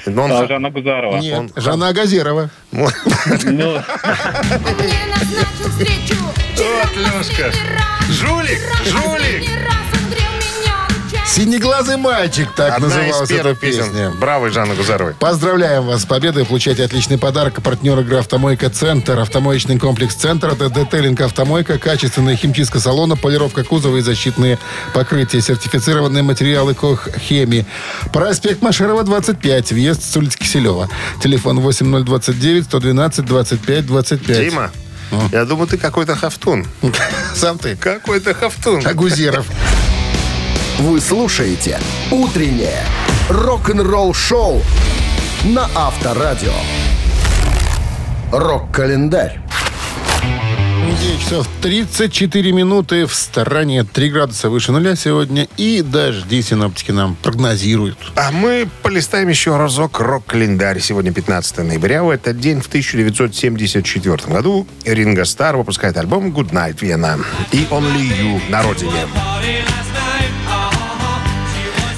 Ну, 0.06 0.24
он 0.24 0.32
А, 0.32 0.38
же- 0.41 0.47
Жанна 0.47 0.70
Гузарова. 0.70 1.18
Нет, 1.18 1.39
он- 1.39 1.51
Жанна 1.56 1.93
Газерова. 1.93 2.49
Ну. 2.72 2.89
Вот, 6.58 6.95
Лёшка. 6.97 7.51
Жулик, 8.10 8.60
жулик. 8.86 9.49
Синеглазый 11.26 11.96
мальчик, 11.98 12.50
так 12.56 12.76
Одна 12.76 12.88
из 12.88 12.94
называлась 12.94 13.30
эта 13.32 13.38
первых 13.40 13.60
песен. 13.60 13.84
песня. 13.86 14.12
Браво, 14.12 14.50
Жанна 14.52 14.76
Гузаровой. 14.76 15.14
Поздравляем 15.16 15.84
вас 15.86 16.02
с 16.04 16.06
победой. 16.06 16.46
Получайте 16.46 16.84
отличный 16.84 17.18
подарок. 17.18 17.62
Партнер 17.64 17.98
игры 18.00 18.18
«Автомойка 18.18 18.70
Центр». 18.70 19.18
Автомоечный 19.20 19.80
комплекс 19.80 20.14
«Центр»— 20.16 20.50
это 20.52 20.70
детейлинг 20.70 21.22
«Автомойка», 21.22 21.80
качественная 21.80 22.36
химчистка 22.36 22.80
салона, 22.80 23.16
полировка 23.16 23.64
кузова 23.64 23.98
и 23.98 24.02
защитные 24.02 24.60
покрытия, 24.94 25.42
сертифицированные 25.42 26.22
материалы 26.24 26.74
КОХ 26.76 27.08
«Хеми». 27.18 27.66
Проспект 28.12 28.62
Машерова, 28.62 29.04
25, 29.04 29.72
въезд 29.72 30.04
с 30.04 30.16
улицы 30.18 30.38
Киселева. 30.38 30.90
Телефон 31.22 31.60
8029-112-25-25. 31.60 34.50
Дима, 34.50 34.72
я 35.32 35.46
думаю, 35.46 35.68
ты 35.68 35.78
какой-то 35.78 36.16
хафтун. 36.16 36.68
Сам 37.36 37.58
ты. 37.58 37.76
Какой-то 37.76 38.34
хафтун. 38.36 38.86
Агузеров. 38.86 39.48
Вы 40.80 41.00
слушаете 41.00 41.80
«Утреннее 42.10 42.84
рок-н-ролл-шоу» 43.30 44.62
на 45.46 45.70
Авторадио. 45.76 46.52
Рок-календарь. 48.32 49.40
9 51.00 51.22
часов 51.22 51.48
34 51.62 52.52
минуты 52.52 53.06
в 53.06 53.14
стороне. 53.14 53.84
3 53.84 54.10
градуса 54.10 54.50
выше 54.50 54.72
нуля 54.72 54.96
сегодня. 54.96 55.48
И 55.58 55.82
дожди 55.84 56.42
синоптики 56.42 56.92
нам 56.92 57.16
прогнозируют. 57.22 57.98
А 58.16 58.32
мы 58.32 58.68
полистаем 58.82 59.30
еще 59.30 59.56
разок 59.56 60.00
рок-календарь. 60.00 60.80
Сегодня 60.80 61.14
15 61.14 61.60
ноября. 61.60 62.04
В 62.04 62.10
этот 62.10 62.40
день, 62.40 62.62
в 62.62 62.68
1974 62.68 64.18
году, 64.28 64.68
Ринго 64.86 65.24
Стар 65.26 65.56
выпускает 65.56 65.98
альбом 65.98 66.32
«Good 66.32 66.50
Night, 66.52 66.80
Vienna» 66.80 67.24
и 67.52 67.68
«Only 67.70 68.10
You» 68.20 68.42
на 68.50 68.64
родине. 68.64 69.06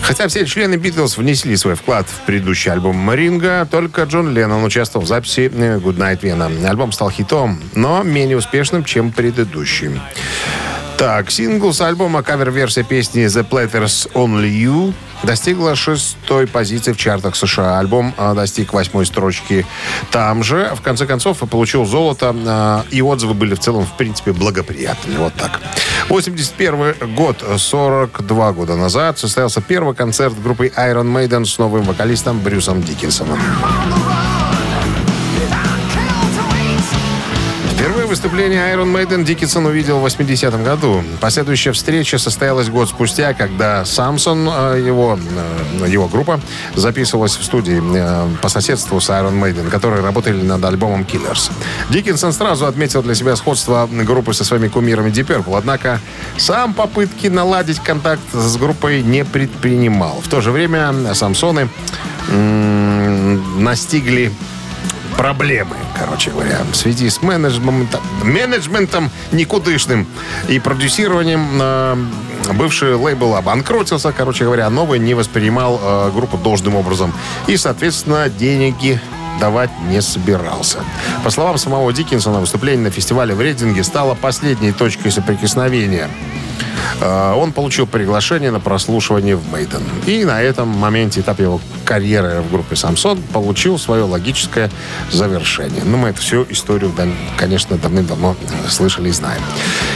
Хотя 0.05 0.27
все 0.27 0.45
члены 0.45 0.75
Битлз 0.75 1.17
внесли 1.17 1.57
свой 1.57 1.73
вклад 1.73 2.05
в 2.07 2.25
предыдущий 2.27 2.71
альбом 2.71 3.11
Ринга, 3.11 3.67
только 3.69 4.03
Джон 4.03 4.35
Леннон 4.35 4.63
участвовал 4.63 5.03
в 5.03 5.09
записи 5.09 5.51
э, 5.51 5.79
«Good 5.79 5.97
Night, 5.97 6.21
Vienna». 6.21 6.69
Альбом 6.69 6.91
стал 6.91 7.09
хитом, 7.09 7.59
но 7.73 8.03
менее 8.03 8.37
успешным, 8.37 8.83
чем 8.83 9.11
предыдущий. 9.11 9.99
Так, 10.99 11.31
сингл 11.31 11.73
с 11.73 11.81
альбома 11.81 12.21
кавер-версия 12.21 12.83
песни 12.83 13.25
The 13.25 13.47
Platters 13.49 14.11
Only 14.13 14.49
You 14.49 14.93
достигла 15.25 15.75
шестой 15.75 16.47
позиции 16.47 16.93
в 16.93 16.97
чартах 16.97 17.35
США. 17.35 17.79
Альбом 17.79 18.13
а, 18.17 18.33
достиг 18.33 18.73
восьмой 18.73 19.05
строчки 19.05 19.65
там 20.11 20.43
же. 20.43 20.71
В 20.75 20.81
конце 20.81 21.05
концов, 21.05 21.39
получил 21.49 21.85
золото, 21.85 22.35
а, 22.45 22.85
и 22.91 23.01
отзывы 23.01 23.33
были 23.33 23.55
в 23.55 23.59
целом, 23.59 23.85
в 23.85 23.97
принципе, 23.97 24.31
благоприятными. 24.31 25.17
Вот 25.17 25.33
так. 25.33 25.59
81 26.09 27.15
год, 27.15 27.43
42 27.57 28.53
года 28.53 28.75
назад, 28.75 29.19
состоялся 29.19 29.61
первый 29.61 29.95
концерт 29.95 30.39
группы 30.41 30.71
Iron 30.75 31.11
Maiden 31.11 31.45
с 31.45 31.57
новым 31.57 31.83
вокалистом 31.83 32.39
Брюсом 32.39 32.83
Диккенсоном. 32.83 33.39
Выступление 38.15 38.73
Iron 38.73 38.93
Maiden 38.93 39.25
Диккенсон 39.25 39.65
увидел 39.65 39.99
в 39.99 40.05
80-м 40.05 40.63
году. 40.63 41.03
Последующая 41.19 41.73
встреча 41.73 42.17
состоялась 42.17 42.69
год 42.69 42.87
спустя, 42.87 43.33
когда 43.33 43.83
Самсон, 43.83 44.47
э, 44.47 44.81
его, 44.87 45.19
э, 45.81 45.89
его 45.89 46.07
группа, 46.07 46.39
записывалась 46.75 47.35
в 47.35 47.43
студии 47.43 47.81
э, 47.83 48.27
по 48.41 48.47
соседству 48.47 49.01
с 49.01 49.09
Iron 49.09 49.37
Maiden, 49.37 49.69
которые 49.69 50.01
работали 50.01 50.41
над 50.41 50.63
альбомом 50.63 51.01
Killers. 51.01 51.51
Диккенсон 51.89 52.31
сразу 52.31 52.67
отметил 52.67 53.03
для 53.03 53.15
себя 53.15 53.35
сходство 53.35 53.85
группы 53.91 54.33
со 54.33 54.45
своими 54.45 54.69
кумирами 54.69 55.09
Deep 55.09 55.27
Purple, 55.27 55.57
однако 55.57 55.99
сам 56.37 56.73
попытки 56.73 57.27
наладить 57.27 57.81
контакт 57.81 58.23
с 58.31 58.55
группой 58.55 59.03
не 59.03 59.25
предпринимал. 59.25 60.21
В 60.23 60.29
то 60.29 60.39
же 60.39 60.51
время 60.51 61.13
Самсоны 61.13 61.67
настигли 63.57 64.31
проблемы, 65.17 65.75
короче 65.97 66.31
говоря, 66.31 66.59
в 66.71 66.75
связи 66.75 67.09
с 67.09 67.21
менеджментом, 67.21 68.01
менеджментом 68.23 69.09
никудышным 69.31 70.07
и 70.47 70.59
продюсированием. 70.59 71.59
э, 71.61 71.95
бывший 72.53 72.95
лейбл 72.95 73.35
обанкротился, 73.35 74.11
короче 74.11 74.45
говоря, 74.45 74.67
а 74.67 74.69
новый 74.69 74.99
не 74.99 75.13
воспринимал 75.13 75.79
э, 75.81 76.11
группу 76.13 76.37
должным 76.37 76.75
образом. 76.75 77.13
И, 77.47 77.57
соответственно, 77.57 78.29
деньги 78.29 78.99
давать 79.39 79.71
не 79.89 80.01
собирался. 80.01 80.79
По 81.23 81.29
словам 81.29 81.57
самого 81.57 81.91
Диккенсона, 81.91 82.39
выступление 82.39 82.85
на 82.85 82.91
фестивале 82.91 83.33
в 83.33 83.41
Рейдинге 83.41 83.83
стало 83.83 84.15
последней 84.15 84.71
точкой 84.71 85.11
соприкосновения. 85.11 86.09
Э, 87.01 87.33
Он 87.33 87.51
получил 87.51 87.87
приглашение 87.87 88.51
на 88.51 88.59
прослушивание 88.59 89.35
в 89.35 89.51
Мейден. 89.51 89.83
И 90.05 90.23
на 90.25 90.41
этом 90.41 90.67
моменте 90.67 91.21
этап 91.21 91.39
его 91.39 91.59
карьеры 91.83 92.41
в 92.41 92.51
группе 92.51 92.75
Самсон 92.75 93.21
получил 93.33 93.77
свое 93.77 94.03
логическое 94.03 94.69
завершение. 95.11 95.83
Ну, 95.83 95.97
мы 95.97 96.09
эту 96.09 96.21
всю 96.21 96.45
историю, 96.49 96.91
конечно, 97.37 97.77
давным-давно 97.77 98.35
э, 98.39 98.69
слышали 98.69 99.09
и 99.09 99.11
знаем. 99.11 99.41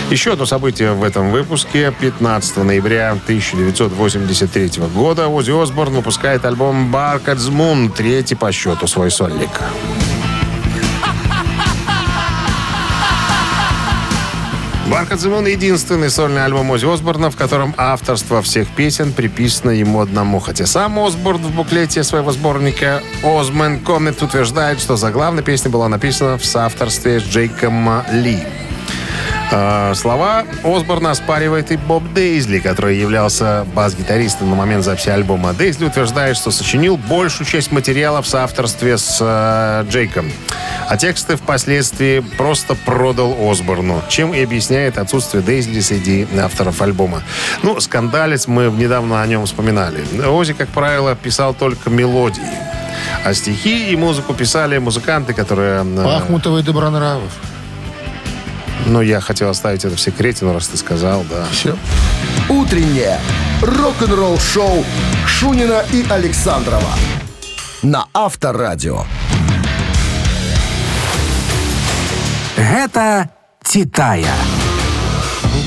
Еще 0.10 0.34
одно 0.34 0.46
событие 0.46 0.94
в 0.94 1.04
этом 1.04 1.32
выпуске. 1.32 1.94
15 2.00 2.58
ноября 2.58 3.12
1983 3.12 4.72
года 4.94 5.28
Ози 5.28 5.52
Осборн 5.52 5.94
выпускает 5.94 6.46
альбом 6.46 6.94
«Bark 6.94 7.26
at 7.26 7.38
the 7.38 7.52
Moon», 7.52 7.92
третий 7.92 8.36
по 8.36 8.52
счету 8.52 8.88
свой 8.88 9.12
сольник. 9.12 9.50
«Барк 14.90 15.12
Moon»— 15.12 15.48
единственный 15.52 16.10
сольный 16.10 16.44
альбом 16.44 16.72
Ози 16.72 16.92
Осборна, 16.92 17.30
в 17.30 17.36
котором 17.36 17.76
авторство 17.78 18.42
всех 18.42 18.68
песен 18.70 19.14
приписано 19.14 19.70
ему 19.70 20.00
одному. 20.00 20.40
Хотя 20.40 20.66
сам 20.66 20.98
Осборн 20.98 21.38
в 21.38 21.56
буклете 21.56 22.04
своего 22.04 22.32
сборника 22.32 23.04
«Озмен 23.24 23.82
Комет» 23.82 24.22
утверждает, 24.24 24.80
что 24.80 24.96
заглавная 24.96 25.44
песня 25.44 25.70
была 25.70 25.90
написана 25.90 26.40
в 26.40 26.46
соавторстве 26.46 27.20
с 27.20 27.24
Джейком 27.24 28.02
Ли. 28.12 28.40
Э, 29.52 29.94
Слова 29.96 30.46
Осборна 30.64 31.12
оспаривает 31.12 31.72
и 31.72 31.78
Боб 31.78 32.04
Дейзли, 32.14 32.60
который 32.60 32.98
являлся 32.98 33.66
бас-гитаристом 33.74 34.50
на 34.50 34.56
момент 34.56 34.84
записи 34.84 35.10
альбома. 35.10 35.54
Дейзли 35.54 35.86
утверждает, 35.86 36.38
что 36.38 36.52
сочинил 36.52 36.98
большую 36.98 37.48
часть 37.48 37.72
материала 37.72 38.22
в 38.22 38.28
соавторстве 38.28 38.98
с 38.98 39.18
э, 39.20 39.86
Джейком. 39.90 40.32
А 40.88 40.98
тексты 40.98 41.36
впоследствии 41.36 42.20
просто 42.38 42.76
продал 42.76 43.36
Осборну, 43.50 44.02
чем 44.10 44.34
и 44.34 44.44
объясняет 44.44 44.98
отсутствие 44.98 45.42
Дейзли 45.44 45.80
среди 45.82 46.28
авторов 46.40 46.82
альбома. 46.82 47.24
Ну, 47.64 47.80
скандалец, 47.80 48.48
мы 48.48 48.66
недавно 48.66 49.22
о 49.22 49.28
нем 49.28 49.46
вспоминали. 49.46 50.04
Ози, 50.28 50.54
как 50.54 50.70
правило, 50.70 51.16
писал 51.16 51.54
только 51.54 51.90
мелодии. 51.90 52.42
А 53.24 53.34
стихи 53.34 53.92
и 53.92 53.96
музыку 53.96 54.34
писали 54.34 54.78
музыканты, 54.78 55.34
которые... 55.34 55.84
э, 55.84 56.04
Пахмутовый 56.04 56.64
Добронравов. 56.64 57.32
Ну, 58.90 59.02
я 59.02 59.22
хотел 59.22 59.50
оставить 59.50 59.86
это 59.86 59.96
в 59.96 60.00
секрете, 60.00 60.46
но 60.46 60.54
раз 60.54 60.68
ты 60.68 60.78
сказал, 60.78 61.24
да. 61.30 61.46
Все. 61.52 61.78
Утреннее 62.50 63.20
рок-н-ролл-шоу 63.62 64.84
Шунина 65.26 65.84
и 65.94 66.06
Александрова 66.10 66.94
на 67.82 68.08
Авторадио. 68.14 69.04
Гэта 72.58 73.30
Титая. 73.64 74.34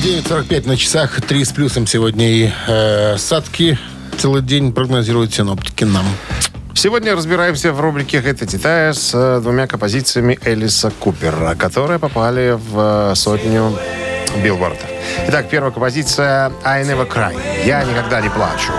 9.45 0.05 0.67
на 0.67 0.77
часах, 0.77 1.21
3 1.21 1.45
с 1.45 1.53
плюсом 1.53 1.87
сегодня 1.87 2.29
и 2.29 2.51
э, 2.67 3.17
Садки 3.19 3.79
целый 4.19 4.43
день 4.43 4.73
прогнозируют 4.73 5.33
синоптики 5.33 5.85
нам. 5.85 6.05
Сегодня 6.83 7.15
разбираемся 7.15 7.73
в 7.73 7.81
рубрике 7.81 8.17
«Это 8.17 8.45
Титая» 8.45 8.93
с 8.93 9.13
э, 9.15 9.39
двумя 9.41 9.69
композициями 9.69 10.37
Элиса 10.45 10.91
Купера, 10.91 11.55
которые 11.55 12.01
попали 12.01 12.59
в 12.59 13.13
э, 13.13 13.15
сотню 13.15 13.79
билборда. 14.43 14.81
Итак, 15.29 15.49
первая 15.49 15.71
композиция 15.71 16.51
«I 16.65 16.83
never 16.83 17.09
cry». 17.09 17.37
«Я 17.65 17.85
никогда 17.85 18.21
не 18.21 18.31
плачу». 18.31 18.73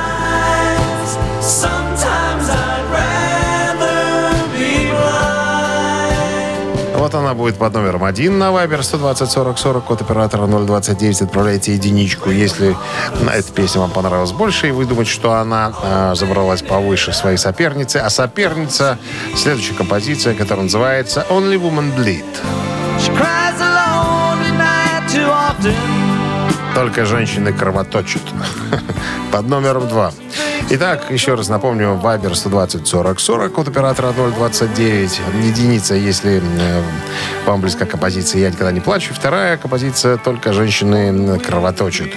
Вот 7.04 7.16
она 7.16 7.34
будет 7.34 7.58
под 7.58 7.74
номером 7.74 8.06
один 8.06 8.39
на 8.39 8.45
Viber 8.51 8.82
120 8.82 9.30
40 9.30 9.58
40, 9.58 9.84
код 9.84 10.01
оператора 10.01 10.47
029. 10.47 11.24
Отправляйте 11.24 11.74
единичку, 11.74 12.30
если 12.30 12.78
эта 13.30 13.51
песня 13.51 13.82
вам 13.82 13.91
понравилась 13.91 14.32
больше, 14.32 14.70
и 14.70 14.72
вы 14.72 14.86
думаете, 14.86 15.12
что 15.12 15.34
она 15.34 15.74
э, 15.84 16.14
забралась 16.16 16.62
повыше 16.62 17.12
своей 17.12 17.36
соперницы. 17.36 17.97
А 17.97 18.10
соперница— 18.10 18.99
следующая 19.36 19.74
композиция, 19.74 20.34
которая 20.34 20.64
называется 20.64 21.26
«Only 21.30 21.60
Woman 21.60 21.93
Bleed». 21.93 22.24
Только 26.76 27.06
женщины 27.06 27.54
кровоточат. 27.54 28.22
Под 29.32 29.47
номером 29.47 29.88
два. 29.88 30.12
Итак, 30.70 31.08
еще 31.12 31.36
раз 31.36 31.49
напомню, 31.49 31.99
Viber 32.01 32.34
120 32.34 32.88
40 32.88 33.20
40, 33.20 33.54
код 33.54 33.68
оператора 33.68 34.12
029. 34.12 35.22
Единица, 35.43 35.93
если 35.93 36.41
э, 36.41 36.82
вам 37.45 37.62
близка 37.62 37.86
композиция 37.86 38.41
«Я 38.41 38.49
никогда 38.49 38.72
не 38.72 38.80
плачу». 38.80 39.14
Вторая 39.14 39.58
композиция 39.58 40.18
«Только 40.18 40.54
женщины 40.54 41.39
кровоточат». 41.39 42.10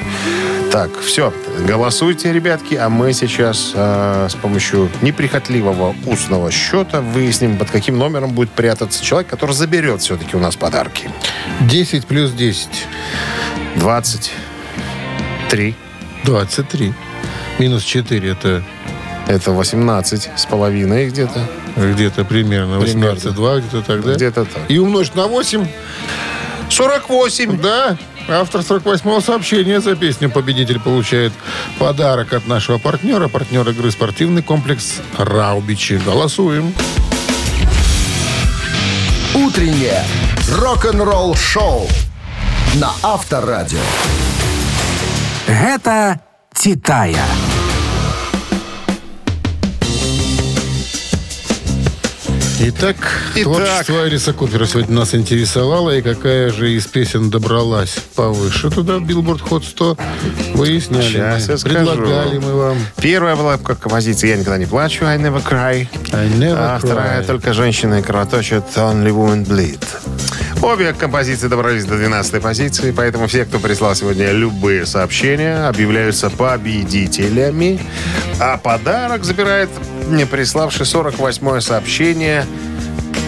Так, 0.71 0.91
все, 1.01 1.33
голосуйте, 1.67 2.33
ребятки, 2.33 2.75
а 2.75 2.89
мы 2.89 3.13
сейчас 3.13 3.73
э, 3.75 4.29
с 4.29 4.35
помощью 4.35 4.91
неприхотливого 5.01 5.95
устного 6.07 6.51
счета 6.51 7.01
выясним, 7.01 7.57
под 7.57 7.71
каким 7.71 7.99
номером 7.99 8.33
будет 8.33 8.51
прятаться 8.51 9.03
человек, 9.03 9.29
который 9.29 9.53
заберет 9.53 10.03
все-таки 10.03 10.37
у 10.37 10.41
нас 10.41 10.57
подарки. 10.57 11.11
10 11.61 12.07
плюс 12.07 12.33
10. 12.33 12.69
23. 13.79 15.75
23. 16.25 16.95
Минус 17.59 17.85
4 17.85 18.31
это 18.31 18.63
Это 19.27 19.53
18 19.53 20.31
с 20.37 20.47
половиной 20.47 21.09
где-то. 21.09 21.49
где-то 21.77 22.25
примерно. 22.25 22.81
Примерно. 22.81 23.19
18,2 23.19 23.61
где-то 23.61 23.83
так, 23.83 24.05
да? 24.05 24.15
Где-то 24.15 24.45
так. 24.45 24.63
И 24.69 24.79
умножить 24.79 25.15
на 25.15 25.27
8. 25.27 25.67
48. 26.71 27.61
Да, 27.61 27.97
автор 28.29 28.61
48-го 28.61 29.21
сообщения 29.21 29.81
за 29.81 29.95
песню 29.95 30.31
«Победитель» 30.31 30.81
получает 30.81 31.33
подарок 31.79 32.33
от 32.33 32.47
нашего 32.47 32.79
партнера, 32.79 33.29
партнера 33.29 33.71
игры 33.71 33.91
«Спортивный 33.91 34.43
комплекс 34.43 35.01
Раубичи». 35.17 36.01
Голосуем. 36.05 36.75
Утреннее 39.35 40.03
рок-н-ролл-шоу 40.51 41.89
на 42.81 42.91
Авторадио. 43.03 43.79
Гэта 45.47 46.21
Титая. 46.55 47.25
Итак, 52.59 52.97
Итак. 53.35 53.45
творчество 53.45 54.09
Элиса 54.09 54.33
Купера 54.33 54.67
сегодня 54.67 54.97
нас 54.97 55.15
интересовало. 55.15 55.91
И 55.97 56.03
какая 56.03 56.51
же 56.51 56.73
из 56.73 56.87
песен 56.87 57.31
добралась 57.31 57.97
повыше 58.15 58.71
туда, 58.71 58.99
в 58.99 59.07
Billboard 59.07 59.41
Hot 59.41 59.65
100, 59.65 59.97
выясняли 60.55 61.03
Сейчас 61.03 61.49
я 61.49 61.59
скажу. 61.59 61.77
Предлагали 61.77 62.39
мы 62.39 62.55
вам. 62.55 62.79
Первая 62.97 63.37
была 63.37 63.57
как 63.59 63.79
композиция 63.79 64.31
«Я 64.31 64.37
никогда 64.37 64.59
не 64.59 64.67
плачу», 64.67 65.05
«I 65.05 65.19
never 65.19 65.43
cry». 65.43 65.87
I 66.13 66.29
never 66.29 66.57
а 66.59 66.79
вторая 66.79 67.23
cry. 67.23 67.27
«Только 67.27 67.53
женщины 67.53 68.03
кровоточат», 68.03 68.65
«Only 68.77 69.13
women 69.13 69.47
bleed». 69.47 69.85
Обе 70.63 70.93
композиции 70.93 71.49
добрались 71.49 71.85
до 71.85 71.97
12 71.97 72.43
позиции, 72.43 72.91
поэтому 72.91 73.27
все, 73.29 73.45
кто 73.45 73.59
прислал 73.59 73.95
сегодня 73.95 74.33
любые 74.33 74.87
сообщения, 74.87 75.69
объявляются 75.69 76.31
победителями. 76.31 77.79
А 78.41 78.57
подарок 78.57 79.25
забирает 79.25 79.69
мне 80.09 80.27
приславший 80.27 80.87
48 80.87 81.61
сообщение. 81.61 82.47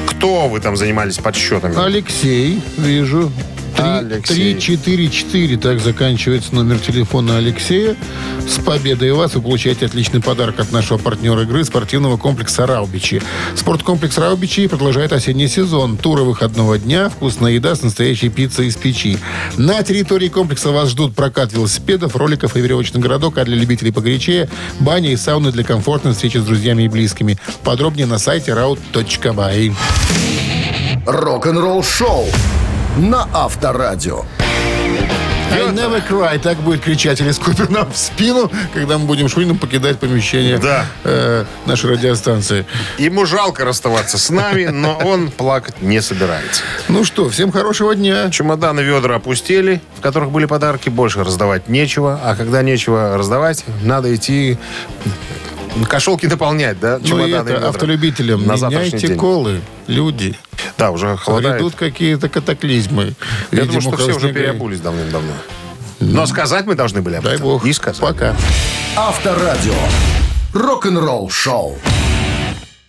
Кто 0.06 0.48
вы 0.48 0.60
там 0.60 0.76
занимались 0.76 1.18
подсчетами? 1.18 1.74
Алексей, 1.78 2.62
вижу. 2.76 3.30
Алексей. 3.78 4.54
344, 4.54 5.56
так 5.56 5.80
заканчивается 5.80 6.54
номер 6.54 6.78
телефона 6.78 7.38
Алексея. 7.38 7.96
С 8.46 8.58
победой 8.58 9.12
вас 9.12 9.34
вы 9.34 9.42
получаете 9.42 9.86
отличный 9.86 10.20
подарок 10.20 10.60
от 10.60 10.72
нашего 10.72 10.98
партнера 10.98 11.42
игры 11.42 11.64
спортивного 11.64 12.16
комплекса 12.16 12.66
«Раубичи». 12.66 13.22
Спорткомплекс 13.54 14.18
«Раубичи» 14.18 14.66
продолжает 14.66 15.12
осенний 15.12 15.48
сезон. 15.48 15.96
Туры 15.96 16.22
выходного 16.22 16.78
дня, 16.78 17.08
вкусная 17.08 17.52
еда 17.52 17.74
с 17.74 17.82
настоящей 17.82 18.28
пиццей 18.28 18.66
из 18.66 18.76
печи. 18.76 19.18
На 19.56 19.82
территории 19.82 20.28
комплекса 20.28 20.70
вас 20.70 20.90
ждут 20.90 21.14
прокат 21.14 21.52
велосипедов, 21.52 22.16
роликов 22.16 22.56
и 22.56 22.60
веревочный 22.60 23.00
городок, 23.00 23.38
а 23.38 23.44
для 23.44 23.56
любителей 23.56 23.92
погорячее– 23.92 24.48
баня 24.80 25.12
и 25.12 25.16
сауны 25.16 25.52
для 25.52 25.64
комфортной 25.64 26.14
встречи 26.14 26.38
с 26.38 26.44
друзьями 26.44 26.84
и 26.84 26.88
близкими. 26.88 27.38
Подробнее 27.64 28.06
на 28.06 28.18
сайте 28.18 28.52
raut.by. 28.52 29.74
Рок-н-ролл-шоу 31.06 32.26
на 32.98 33.28
Авторадио. 33.32 34.24
I 35.50 35.72
never 35.72 36.02
cry. 36.06 36.38
Так 36.38 36.58
будет 36.58 36.82
кричать 36.82 37.20
Элис 37.22 37.38
Купер 37.38 37.70
нам 37.70 37.90
в 37.90 37.96
спину, 37.96 38.50
когда 38.74 38.98
мы 38.98 39.06
будем 39.06 39.28
шуйным 39.30 39.56
покидать 39.56 39.98
помещение 39.98 40.58
Да. 40.58 40.84
э, 41.04 41.44
нашей 41.64 41.90
радиостанции. 41.92 42.66
Ему 42.98 43.24
жалко 43.24 43.64
расставаться 43.64 44.18
с 44.18 44.28
нами, 44.28 44.66
но 44.66 44.98
он 44.98 45.30
плакать 45.30 45.80
не 45.80 46.02
собирается. 46.02 46.62
Ну 46.88 47.02
что, 47.02 47.30
всем 47.30 47.50
хорошего 47.50 47.94
дня. 47.94 48.30
Чемоданы 48.30 48.80
ведра 48.80 49.16
опустили, 49.16 49.80
в 49.96 50.02
которых 50.02 50.30
были 50.32 50.44
подарки, 50.44 50.90
больше 50.90 51.24
раздавать 51.24 51.68
нечего. 51.68 52.20
А 52.22 52.36
когда 52.36 52.60
нечего 52.62 53.16
раздавать, 53.16 53.64
надо 53.82 54.14
идти 54.14 54.58
кошелки 55.88 56.26
наполнять, 56.26 56.78
да? 56.80 56.98
Ну 57.02 57.26
и 57.26 57.30
это, 57.30 57.68
автолюбителям, 57.68 58.46
На 58.46 58.54
меняйте 58.54 59.08
день. 59.08 59.16
колы, 59.16 59.60
люди. 59.86 60.36
Да, 60.76 60.90
уже 60.90 61.16
холодает. 61.16 61.56
Грядут 61.56 61.74
какие-то 61.74 62.28
катаклизмы. 62.28 63.14
Я 63.50 63.62
виде 63.62 63.78
думаю, 63.78 63.80
что 63.82 63.96
все 63.96 64.14
уже 64.16 64.32
переобулись 64.32 64.80
давным-давно. 64.80 65.32
Но 66.00 66.26
сказать 66.26 66.66
мы 66.66 66.74
должны 66.74 67.02
были 67.02 67.16
об 67.16 67.24
Дай 67.24 67.34
этом. 67.34 67.46
бог. 67.46 67.66
И 67.66 67.72
сказать. 67.72 68.00
Пока. 68.00 68.36
Авторадио. 68.96 69.74
Рок-н-ролл-шоу. 70.54 71.76